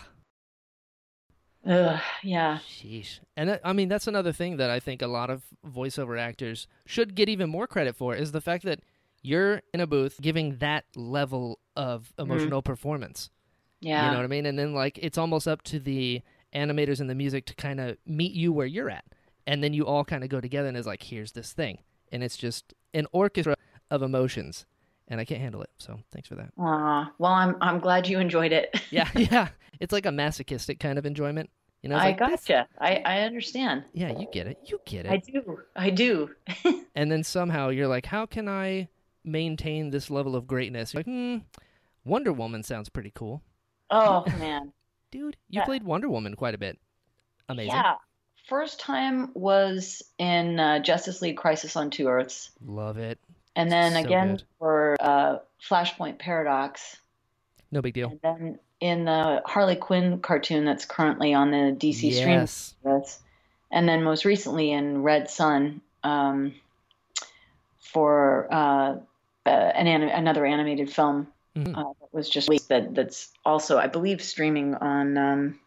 [1.68, 3.20] Ugh, yeah, Sheesh.
[3.36, 6.68] And that, I mean, that's another thing that I think a lot of voiceover actors
[6.86, 8.80] should get even more credit for is the fact that
[9.22, 12.32] you're in a booth giving that level of mm-hmm.
[12.32, 13.30] emotional performance.
[13.82, 14.46] yeah, You know what I mean?
[14.46, 16.22] And then like it's almost up to the
[16.56, 19.06] animators and the music to kind of meet you where you're at.
[19.46, 21.80] And then you all kind of go together and it's like, here's this thing.
[22.12, 23.56] And it's just an orchestra
[23.92, 24.66] of emotions.
[25.10, 25.70] And I can't handle it.
[25.78, 26.52] So thanks for that.
[26.58, 28.76] Aw, well, I'm I'm glad you enjoyed it.
[28.92, 29.50] Yeah, yeah.
[29.80, 31.50] It's like a masochistic kind of enjoyment.
[31.84, 32.68] You know, it's I like, gotcha.
[32.80, 33.84] I I understand.
[33.94, 34.58] Yeah, you get it.
[34.66, 35.12] You get it.
[35.12, 35.60] I do.
[35.76, 36.30] I do.
[36.96, 38.90] and then somehow you're like, how can I
[39.24, 40.94] maintain this level of greatness?
[40.94, 41.38] You're like, hmm,
[42.04, 43.44] Wonder Woman sounds pretty cool.
[43.90, 44.74] Oh man.
[45.12, 45.66] Dude, you Yeah.
[45.66, 46.78] played Wonder Woman quite a bit.
[47.48, 47.76] Amazing.
[47.76, 47.96] Yeah.
[48.50, 52.52] First time was in uh, Justice League Crisis on Two Earths.
[52.66, 53.20] Love it.
[53.58, 54.44] And then So again good.
[54.60, 55.40] for uh,
[55.70, 56.96] Flashpoint Paradox.
[57.72, 58.10] No big deal.
[58.12, 62.76] And then in the Harley Quinn cartoon that's currently on the DC stream yes.
[62.84, 63.20] service.
[63.72, 66.54] And then most recently in Red Son um,
[67.80, 68.96] for uh,
[69.46, 71.76] uh, an anim- another animated film Mhm.
[71.76, 75.60] uh, that was just released that that's also I believe streaming on um,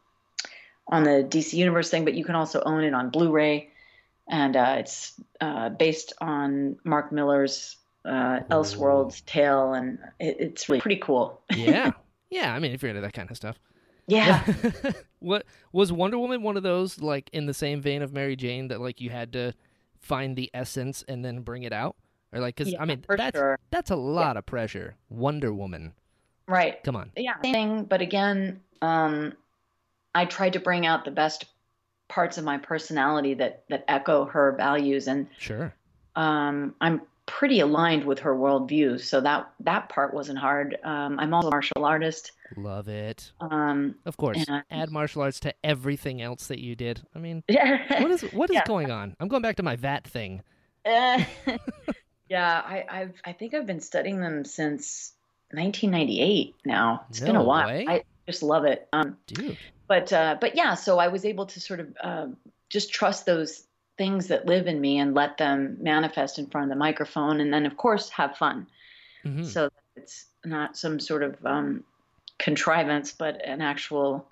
[0.86, 3.70] on the DC Universe thing, but you can also own it on Blu-ray,
[4.28, 10.80] and uh, it's uh, based on Mark Millar's uh, Elseworlds tale, and it, it's really
[10.80, 11.40] pretty cool.
[11.55, 11.92] yeah.
[12.32, 13.59] Yeah, I mean, if you're into that kind of stuff.
[14.07, 14.44] Yeah.
[15.18, 18.68] what was Wonder Woman one of those like in the same vein of Mary Jane
[18.68, 19.53] that like you had to
[19.98, 21.96] find the essence and then bring it out?
[22.32, 23.59] Or like cuz Yeah, I mean that's sure.
[23.70, 24.94] that's a lot of pressure.
[25.09, 25.92] Wonder Woman.
[26.46, 26.80] Right.
[26.84, 27.11] Come on.
[27.16, 27.34] Yeah.
[27.42, 29.32] Same thing, but again, um,
[30.14, 31.46] I tried to bring out the best
[32.07, 35.74] parts of my personality that that echo her values, and Sure.
[36.14, 37.03] um, I'm
[37.39, 39.01] pretty aligned with her worldview.
[39.01, 40.76] So that that part wasn't hard.
[40.83, 42.33] Um, I'm also a martial artist.
[42.57, 43.31] Love it.
[43.41, 44.45] Um, Of course.
[44.70, 47.01] Add martial arts to everything else that you did.
[47.14, 48.03] I mean, yeah.
[48.03, 48.64] what is what is Yeah.
[48.66, 49.14] going on?
[49.20, 50.43] I'm going back to my VAT thing.
[50.85, 51.22] Uh,
[52.28, 55.12] yeah, I, I've I think I've been studying them since
[55.53, 56.55] 1998.
[56.64, 57.66] Now it's been a while.
[57.68, 57.85] way.
[57.89, 58.89] I just love it.
[58.93, 59.57] Um, Dude.
[59.87, 62.37] but uh, but yeah, so I was able to sort of um
[62.68, 63.64] just trust those
[64.01, 67.53] things that live in me and let them manifest in front of the microphone, and
[67.53, 68.66] then of course have fun.
[69.26, 69.44] Mhm.
[69.44, 71.84] So that it's not some sort of um,
[72.38, 74.26] contrivance, but an actual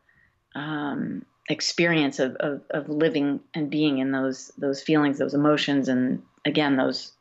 [0.54, 6.22] um, experience of, of of living and being in those those feelings, those emotions, and
[6.46, 7.12] again those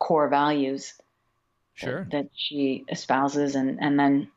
[0.00, 0.94] core values
[2.02, 4.28] that- that, she espouses, and and then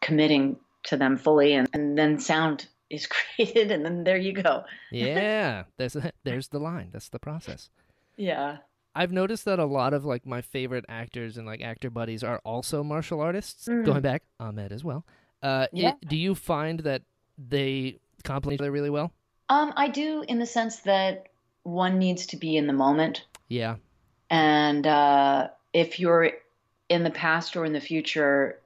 [0.00, 4.64] committing to them fully, and, and then sound is created, and then there you go.
[4.90, 5.64] yeah.
[5.78, 6.90] There's there's the line.
[6.92, 7.70] That's the process.
[8.16, 8.58] Yeah.
[8.94, 12.40] I've noticed that a lot of like my favorite actors and like actor buddies are
[12.44, 13.66] also martial artists.
[13.66, 13.84] Mm.
[13.86, 15.04] Going back, Ahmed as well.
[15.42, 15.94] Uh, Yeah.
[16.06, 17.02] do you find that
[17.38, 19.10] they complement each other really well?
[19.48, 21.28] Um, I do in the sense that
[21.62, 23.24] one needs to be in the moment.
[23.48, 23.76] Yeah.
[24.28, 26.30] And uh, if you're
[26.90, 28.60] in the past or in the future,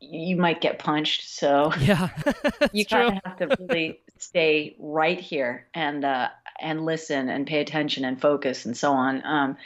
[0.00, 1.28] you might get punched.
[1.28, 2.08] So Yeah.
[2.72, 6.28] You kind of have to really stay right here and uh,
[6.60, 9.22] and listen and pay attention and focus and so on.
[9.24, 9.56] Um,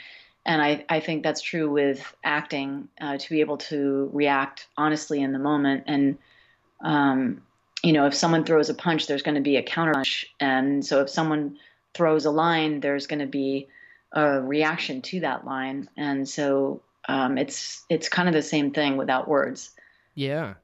[0.45, 5.21] and I, I think that's true with acting uh, to be able to react honestly
[5.21, 5.83] in the moment.
[5.87, 6.17] And
[6.81, 7.43] um,
[7.83, 10.85] you know, if someone throws a punch, there's going to be a counter punch, and
[10.85, 11.57] so if someone
[11.93, 13.67] throws a line, there's going to be
[14.13, 15.89] a reaction to that line.
[15.97, 19.71] And so um, it's it's kind of the same thing without words.
[20.13, 20.55] Yeah.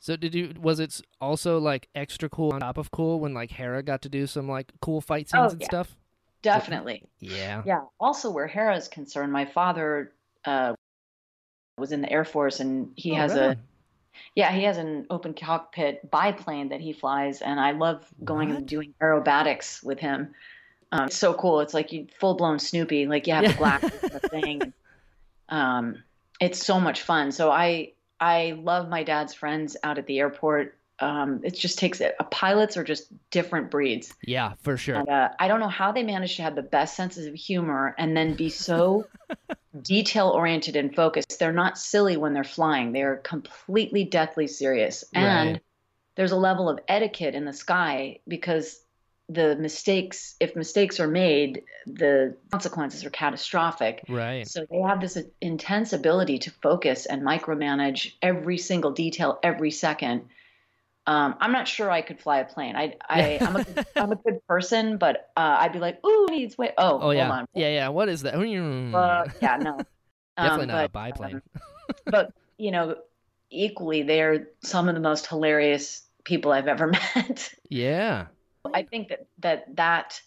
[0.00, 0.52] So did you?
[0.60, 4.08] Was it also like extra cool on top of cool when like Hera got to
[4.08, 5.66] do some like cool fight scenes Oh, and yeah.
[5.66, 5.96] stuff?
[6.42, 7.02] Definitely.
[7.20, 7.62] Yeah.
[7.64, 7.80] Yeah.
[7.98, 10.12] Also, where Hera is concerned, my father
[10.44, 10.74] uh,
[11.78, 13.56] was in the Air Force, and he Oh, has right a
[14.34, 18.58] yeah, he has an open cockpit biplane that he flies, and I love going What?
[18.58, 20.34] and doing aerobatics with him.
[20.92, 21.60] Um, it's so cool.
[21.60, 23.52] It's like you full blown Snoopy, like you have Yeah.
[23.52, 24.72] the glasses the thing.
[25.48, 26.02] Um,
[26.40, 27.30] it's so much fun.
[27.30, 30.78] So I I love my dad's friends out at the airport.
[31.00, 32.14] Um, it just takes it.
[32.20, 34.14] Uh, pilots are just different breeds.
[34.22, 34.96] Yeah, for sure.
[34.96, 37.94] And, uh, I don't know how they manage to have the best senses of humor
[37.98, 39.06] and then be so
[39.82, 41.38] detail oriented and focused.
[41.40, 42.92] They're not silly when they're flying.
[42.92, 45.04] They're completely deathly serious.
[45.12, 45.62] And Right.
[46.14, 48.80] there's a level of etiquette in the sky because
[49.28, 54.04] the mistakes, if mistakes are made, the consequences are catastrophic.
[54.08, 54.46] Right.
[54.46, 60.26] So they have this intense ability to focus and micromanage every single detail every second.
[61.06, 62.76] Um, I'm not sure I could fly a plane.
[62.76, 66.26] I, I, I'm a, good- I'm a good person, but uh, I'd be like, ooh,
[66.30, 66.72] needs wait.
[66.76, 67.30] Oh, Oh hold yeah.
[67.30, 67.46] on.
[67.54, 67.88] Yeah, yeah.
[67.88, 68.34] What is that?
[68.34, 69.86] Uh, yeah, no.
[70.36, 71.34] Definitely Um, not a biplane.
[71.36, 71.42] um,
[72.06, 72.96] but you know,
[73.50, 77.54] equally, they're some of the most hilarious people I've ever met.
[77.68, 78.26] yeah.
[78.72, 80.20] I think that that that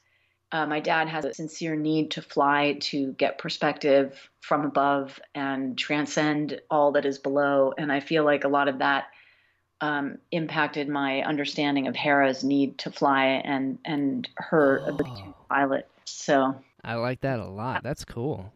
[0.52, 5.78] uh, my dad has a sincere need to fly to get perspective from above and
[5.78, 9.06] transcend all that is below, and I feel like a lot of that
[9.82, 15.46] um, impacted my understanding of Hera's need to fly and and her ability to Oh.
[15.50, 15.88] pilot.
[16.06, 17.84] So I like that a lot.
[17.84, 18.54] That's cool.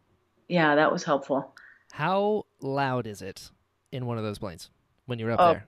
[0.47, 1.53] yeah, that was helpful.
[1.91, 3.51] How loud is it
[3.91, 4.69] in one of those planes
[5.05, 5.65] when you're up Oh, there?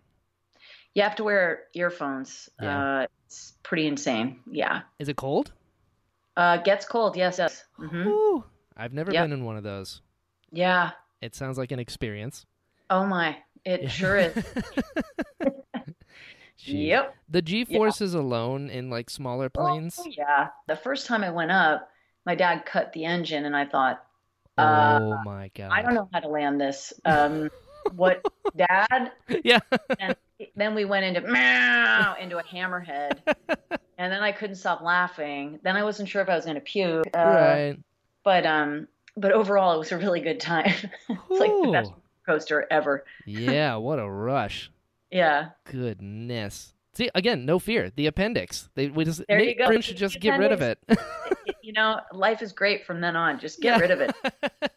[0.96, 2.50] You have to wear earphones.
[2.62, 3.00] Yeah.
[3.02, 4.40] Uh, it's pretty insane.
[4.50, 4.82] Yeah.
[5.00, 5.52] Is it cold?
[6.38, 7.16] Uh, gets cold.
[7.16, 7.38] Yes.
[7.40, 7.64] Yes.
[7.78, 8.38] hmm
[8.78, 9.24] I've never Yep.
[9.26, 10.02] been in one of those.
[10.52, 10.92] Yeah.
[11.22, 12.46] It sounds like an experience.
[12.90, 13.38] Oh my.
[13.66, 13.90] It Yeah.
[13.90, 14.34] sure is.
[16.66, 17.16] Yep.
[17.30, 19.98] The G forces alone in like smaller planes.
[20.00, 20.48] Oh, yeah.
[20.68, 21.90] The first time I went up,
[22.26, 24.02] my dad cut the engine, and I thought,
[24.58, 25.72] uh, oh my god.
[25.74, 26.94] I don't know how to land this.
[27.04, 27.50] Um,
[27.96, 28.26] what,
[28.56, 29.12] Dad?
[29.44, 29.60] Yeah.
[30.00, 30.16] And
[30.56, 33.20] then we went into meow into a hammerhead,
[33.98, 35.60] and then I couldn't stop laughing.
[35.64, 37.08] Then I wasn't sure if I was going to puke.
[37.16, 37.76] Uh, right.
[38.24, 38.88] But um,
[39.18, 40.66] but overall, it was a really good time.
[41.10, 41.92] it's like the best
[42.26, 43.06] coaster ever.
[43.26, 44.72] yeah, what a rush.
[45.12, 45.50] Yeah.
[45.66, 46.74] Goodness.
[46.96, 47.92] See, again, no fear.
[47.96, 48.70] The appendix.
[48.76, 49.68] They we just There Nate go.
[49.68, 50.80] Brim should just get rid of it.
[51.64, 53.40] you know, life is great from then on.
[53.40, 53.82] Just get Yeah.
[53.82, 54.12] rid of it.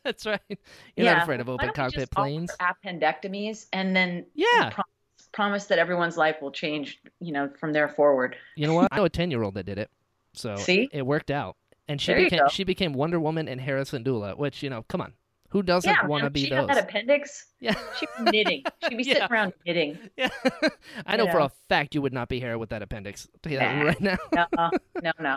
[0.02, 0.40] That's right.
[0.48, 0.58] You're
[1.06, 1.14] yeah.
[1.14, 2.50] not afraid of open cockpit planes.
[2.60, 4.70] Appendectomies and then Yeah.
[5.36, 8.34] Promise, that everyone's life will change, you know, from there forward.
[8.56, 8.88] You know what?
[8.90, 9.90] I know a ten year old that did it,
[10.32, 10.88] so See?
[10.92, 11.56] it worked out.
[11.88, 15.00] And she There became she became Wonder Woman and Hera Syndulla, which you know, come
[15.00, 15.12] on,
[15.50, 16.68] who doesn't yeah, want to be she those?
[16.68, 17.46] had that appendix.
[17.60, 18.64] Yeah, She'd be knitting.
[18.88, 19.28] She'd be sitting Yeah.
[19.30, 19.98] around knitting.
[20.16, 20.28] yeah.
[21.06, 23.28] I know for a fact you would not be here with that appendix.
[23.32, 23.84] I'll tell you that Nah.
[23.84, 24.16] right now.
[24.56, 24.70] No,
[25.02, 25.36] no, no.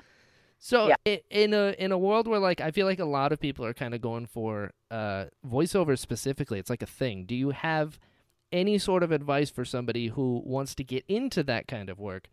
[0.58, 1.18] So Yeah.
[1.30, 3.74] in a in a world where like I feel like a lot of people are
[3.74, 7.26] kind of going for uh voiceover specifically, it's like a thing.
[7.26, 8.00] Do you have
[8.52, 12.30] any sort of advice for somebody who wants to get into that kind of work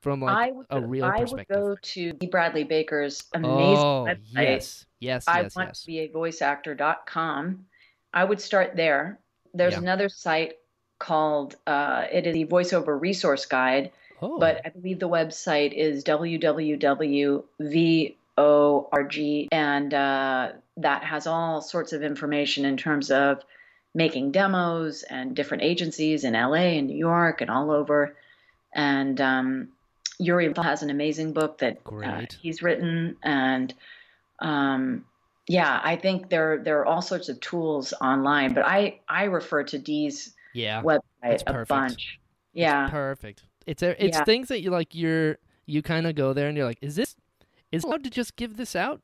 [0.00, 1.56] from like would a real I perspective?
[1.56, 2.12] I would go to.
[2.30, 4.18] Bradley Baker's amazing oh website.
[4.32, 5.80] yes, yes, I yes, want yes.
[5.82, 7.66] to be a voice actor.com.
[8.12, 9.18] I would start there.
[9.54, 9.80] There's Yeah.
[9.80, 10.54] another site
[10.98, 13.90] called uh, it is the voiceover resource guide,
[14.22, 17.44] Oh, but I believe the website is www.vorg,
[19.52, 23.42] and uh, that has all sorts of information in terms of
[23.94, 28.16] making demos and different agencies in LA and New York and all over.
[28.72, 29.68] And um,
[30.18, 33.74] Yuri has an amazing book that uh, he's written, and
[34.38, 35.04] um,
[35.48, 39.64] yeah, I think there there are all sorts of tools online, but I I refer
[39.64, 42.20] to Dee's yeah, website a bunch.
[42.52, 43.42] Yeah, perfect.
[43.66, 44.24] It's a, it's Yeah.
[44.24, 44.94] things that you like.
[44.94, 47.16] You're you kind of go there and you're like, is this
[47.72, 49.00] is allowed to just give this out?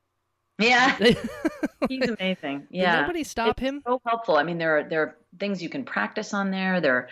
[0.59, 0.97] yeah,
[1.89, 2.67] he's amazing.
[2.71, 3.83] Yeah, nobody stop It's him?
[3.87, 4.37] so helpful.
[4.37, 6.81] I mean, there are there are things you can practice on there.
[6.81, 7.09] There,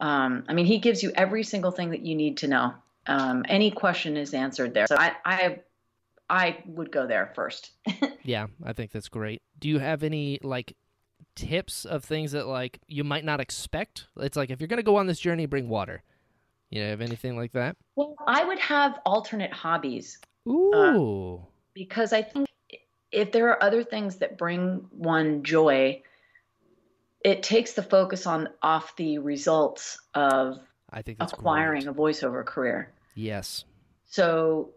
[0.00, 2.74] um, I mean, he gives you every single thing that you need to know.
[3.06, 4.86] Um, any question is answered there.
[4.86, 5.58] So I I
[6.28, 7.70] I would go there first.
[8.22, 9.40] Yeah, I think that's great.
[9.58, 10.76] Do you have any like
[11.34, 14.06] tips of things that like you might not expect?
[14.18, 16.02] It's like if you're gonna go on this journey, bring water.
[16.68, 17.76] You know, have anything like that?
[17.96, 20.18] Well, I would have alternate hobbies.
[20.46, 21.40] Ooh,
[21.72, 22.47] because I think
[23.12, 26.02] if there are other things that bring one joy,
[27.24, 30.58] it takes the focus on off the results of
[30.90, 31.94] I think acquiring great.
[31.94, 32.92] a voiceover career.
[33.14, 33.64] Yes.
[34.06, 34.70] So,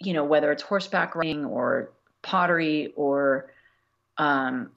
[0.00, 3.50] you know, whether it's horseback riding or pottery or
[4.16, 4.70] um,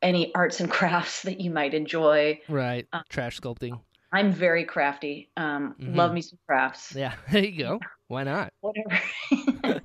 [0.00, 2.86] any arts and crafts that you might enjoy, Right.
[2.92, 3.80] Uh, Trash sculpting.
[4.14, 5.30] I'm very crafty.
[5.36, 5.96] Um, Mhm.
[5.96, 6.94] Love me some crafts.
[6.94, 7.14] Yeah.
[7.32, 7.80] There you go.
[8.08, 8.52] Why not?
[8.60, 9.00] whatever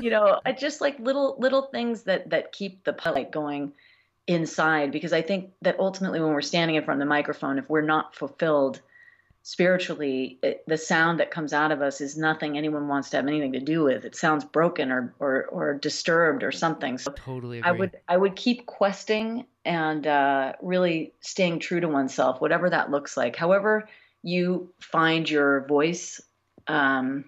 [0.00, 3.72] you know I just like little little things that that keep the pilot going
[4.26, 7.68] inside because i think that ultimately when we're standing in front of the microphone if
[7.68, 8.80] we're not fulfilled
[9.46, 13.26] spiritually it, the sound that comes out of us is nothing anyone wants to have
[13.28, 17.58] anything to do with it sounds broken or or, or disturbed or something so Totally
[17.58, 17.68] agree.
[17.68, 22.90] i would i would keep questing and uh, really staying true to oneself whatever that
[22.90, 23.88] looks like however
[24.24, 26.20] you find your voice
[26.66, 27.26] um,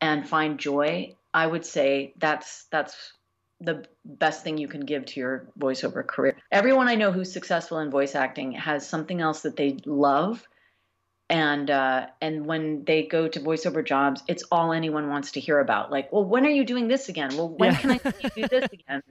[0.00, 3.12] and find joy, I would say that's that's
[3.60, 6.36] the best thing you can give to your voiceover career.
[6.52, 10.46] Everyone I know who's successful in voice acting has something else that they love,
[11.28, 15.58] and uh, and when they go to voiceover jobs, it's all anyone wants to hear
[15.60, 15.90] about.
[15.90, 17.36] Like, well, when are you doing this again?
[17.36, 17.78] Well, when Yeah.
[17.78, 19.02] can I do this again?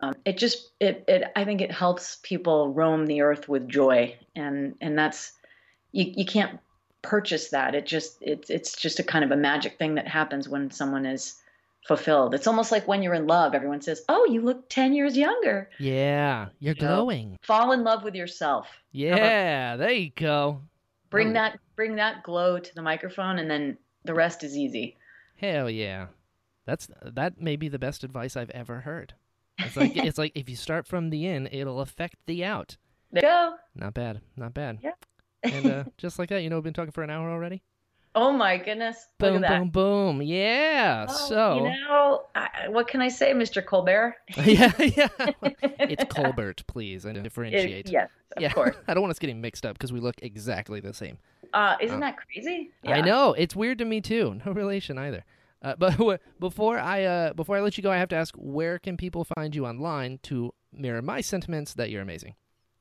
[0.00, 4.16] Um, it just it it I think it helps people roam the earth with joy,
[4.36, 5.32] and and that's
[5.92, 6.60] you you can't
[7.02, 7.74] purchase that.
[7.74, 11.06] It just it's it's just a kind of a magic thing that happens when someone
[11.06, 11.34] is
[11.86, 12.34] fulfilled.
[12.34, 15.70] It's almost like when you're in love, everyone says, "Oh, you look 10 years younger."
[15.78, 16.48] Yeah.
[16.60, 16.96] You're You know?
[16.96, 17.38] glowing.
[17.42, 18.68] Fall in love with yourself.
[18.92, 19.76] Yeah.
[19.76, 20.60] There you go.
[21.10, 21.32] Bring Oh.
[21.34, 24.96] that bring that glow to the microphone and then the rest is easy.
[25.36, 26.06] Hell yeah.
[26.66, 29.14] That's that may be the best advice I've ever heard.
[29.58, 32.76] It's like it's like if you start from the in, it'll affect the out.
[33.10, 33.54] There you go.
[33.74, 34.20] Not bad.
[34.36, 34.78] Not bad.
[34.82, 34.92] Yeah.
[35.42, 37.62] and uh, just like that, you know, we've been talking for an hour already.
[38.20, 39.06] Oh my goodness.
[39.18, 40.22] Boom, boom, boom.
[40.22, 41.06] Yeah.
[41.08, 43.64] Oh, so, you know, I, what can I say, Mr.
[43.64, 44.16] Colbert?
[44.36, 45.08] yeah, yeah.
[45.62, 47.86] it's Colbert, please, and differentiate.
[47.86, 48.52] It, yes, of yeah.
[48.52, 48.74] course.
[48.88, 51.18] I don't want us getting mixed up because we look exactly the same.
[51.54, 52.72] Uh, isn't Uh, that crazy?
[52.82, 52.96] Yeah.
[52.96, 54.40] I know it's weird to me too.
[54.44, 55.24] No relation either.
[55.62, 58.80] Uh, but before I uh, before I let you go, I have to ask: Where
[58.80, 62.34] can people find you online to mirror my sentiments that you're amazing?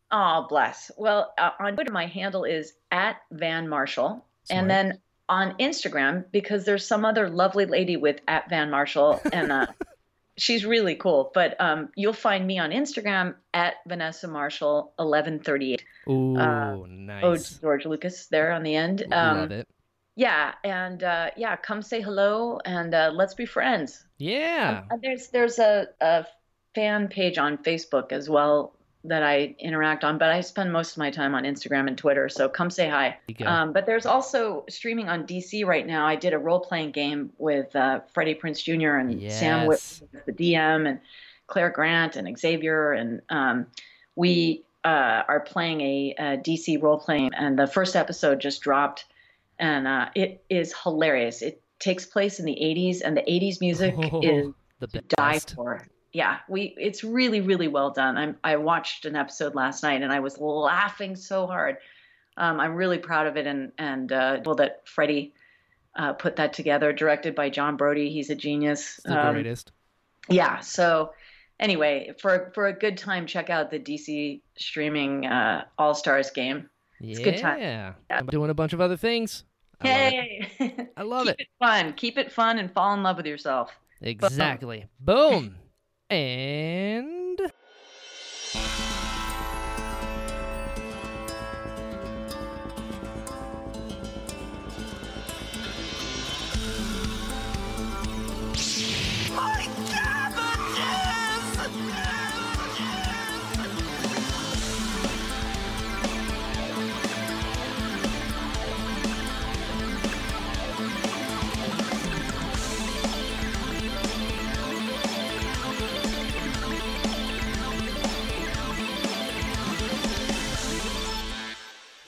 [0.10, 0.90] Oh, bless.
[0.98, 4.26] Well, uh, on Twitter, my handle is at Van Marshall.
[4.46, 4.62] Smart.
[4.62, 5.00] And then
[5.30, 9.68] on Instagram, because there's some other lovely lady with at Van Marshall, and uh,
[10.38, 11.32] she's really cool.
[11.34, 15.84] But um, you'll find me on Instagram at Vanessa Marshall 1138.
[16.10, 17.24] Ooh, uh, nice.
[17.24, 19.04] Oh, George Lucas there on the end.
[19.12, 19.68] Um, Love it.
[20.16, 24.04] Yeah, and uh, yeah, come say hello and uh, let's be friends.
[24.18, 24.84] Yeah.
[24.90, 26.26] Uh, There's there's a, a
[26.74, 30.98] fan page on Facebook as well that I interact on, but I spend most of
[30.98, 32.28] my time on Instagram and Twitter.
[32.30, 33.10] So come say hi.
[33.10, 33.46] There you go.
[33.46, 36.06] Um, but there's also streaming on DC right now.
[36.06, 38.96] I did a role playing game with uh, Freddie Prinze Jr.
[38.98, 40.02] and Sam Yes.
[40.14, 41.00] Witwer, the DM, and
[41.48, 43.68] Clare Grant and Xavier, and um,
[44.16, 49.06] we uh, are playing a, a DC role playing, and the first episode just dropped,
[49.60, 51.42] and uh, it is hilarious.
[51.42, 54.48] It takes place in the 80s, and the 80s music Oh, is
[54.80, 55.56] the to die best.
[55.56, 55.88] for.
[56.18, 58.18] Yeah, we it's really really well done.
[58.18, 61.78] I'm I watched an episode last night and I was laughing so hard.
[62.38, 65.34] Um, I'm really proud of it and and uh, well that Freddie
[65.96, 68.10] uh, put that together, directed by John Brody.
[68.10, 68.96] He's a genius.
[68.98, 69.72] It's the Um, greatest.
[70.28, 70.60] yeah.
[70.62, 71.14] So
[71.60, 76.68] anyway, for for a good time, check out the DC streaming uh, All Stars game.
[77.00, 77.20] Yeah.
[77.20, 77.60] a good time.
[77.60, 77.94] Yeah.
[78.10, 79.44] I'm doing a bunch of other things.
[79.82, 81.42] I love I love keep it.
[81.42, 81.94] it fun.
[81.94, 83.70] Keep it fun and fall in love with yourself.
[84.02, 84.86] Exactly.
[85.00, 85.56] Boom.
[86.10, 87.17] And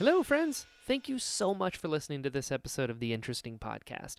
[0.09, 0.65] Hello, friends.
[0.87, 4.15] Thank you so much for listening to this episode of the Interesting Podcast.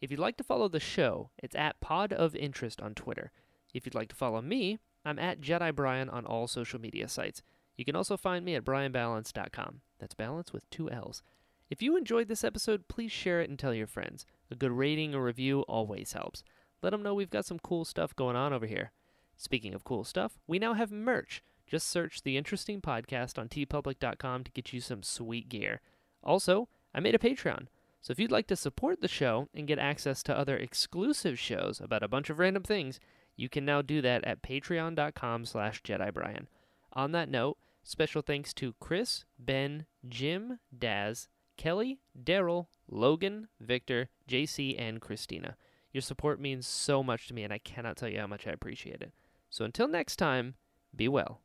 [0.00, 3.32] If you'd like to follow the show, it's at Pod of Interest on Twitter.
[3.74, 7.42] If you'd like to follow me, I'm at Jedi Brian on all social media sites.
[7.76, 9.80] You can also find me at brianbalance.com.
[9.98, 11.24] That's balance with two L's.
[11.68, 14.24] If you enjoyed this episode, please share it and tell your friends.
[14.48, 16.44] A good rating or review always helps.
[16.82, 18.92] Let them know we've got some cool stuff going on over here.
[19.36, 21.42] Speaking of cool stuff, we now have merch.
[21.66, 25.80] Just search the Interesting Podcast on teepublic.com to get you some sweet gear.
[26.22, 27.66] Also, I made a Patreon.
[28.00, 31.80] So if you'd like to support the show and get access to other exclusive shows
[31.80, 32.98] about a bunch of random things,
[33.36, 36.46] you can now do that at patreon.com slash jedibrian.
[36.92, 44.74] On that note, special thanks to Chris, Ben, Jim, Daz, Kelly, Daryl, Logan, Victor, JC,
[44.78, 45.56] and Christina.
[45.92, 48.50] Your support means so much to me, and I cannot tell you how much I
[48.50, 49.12] appreciate it.
[49.48, 50.54] So until next time,
[50.94, 51.40] be well.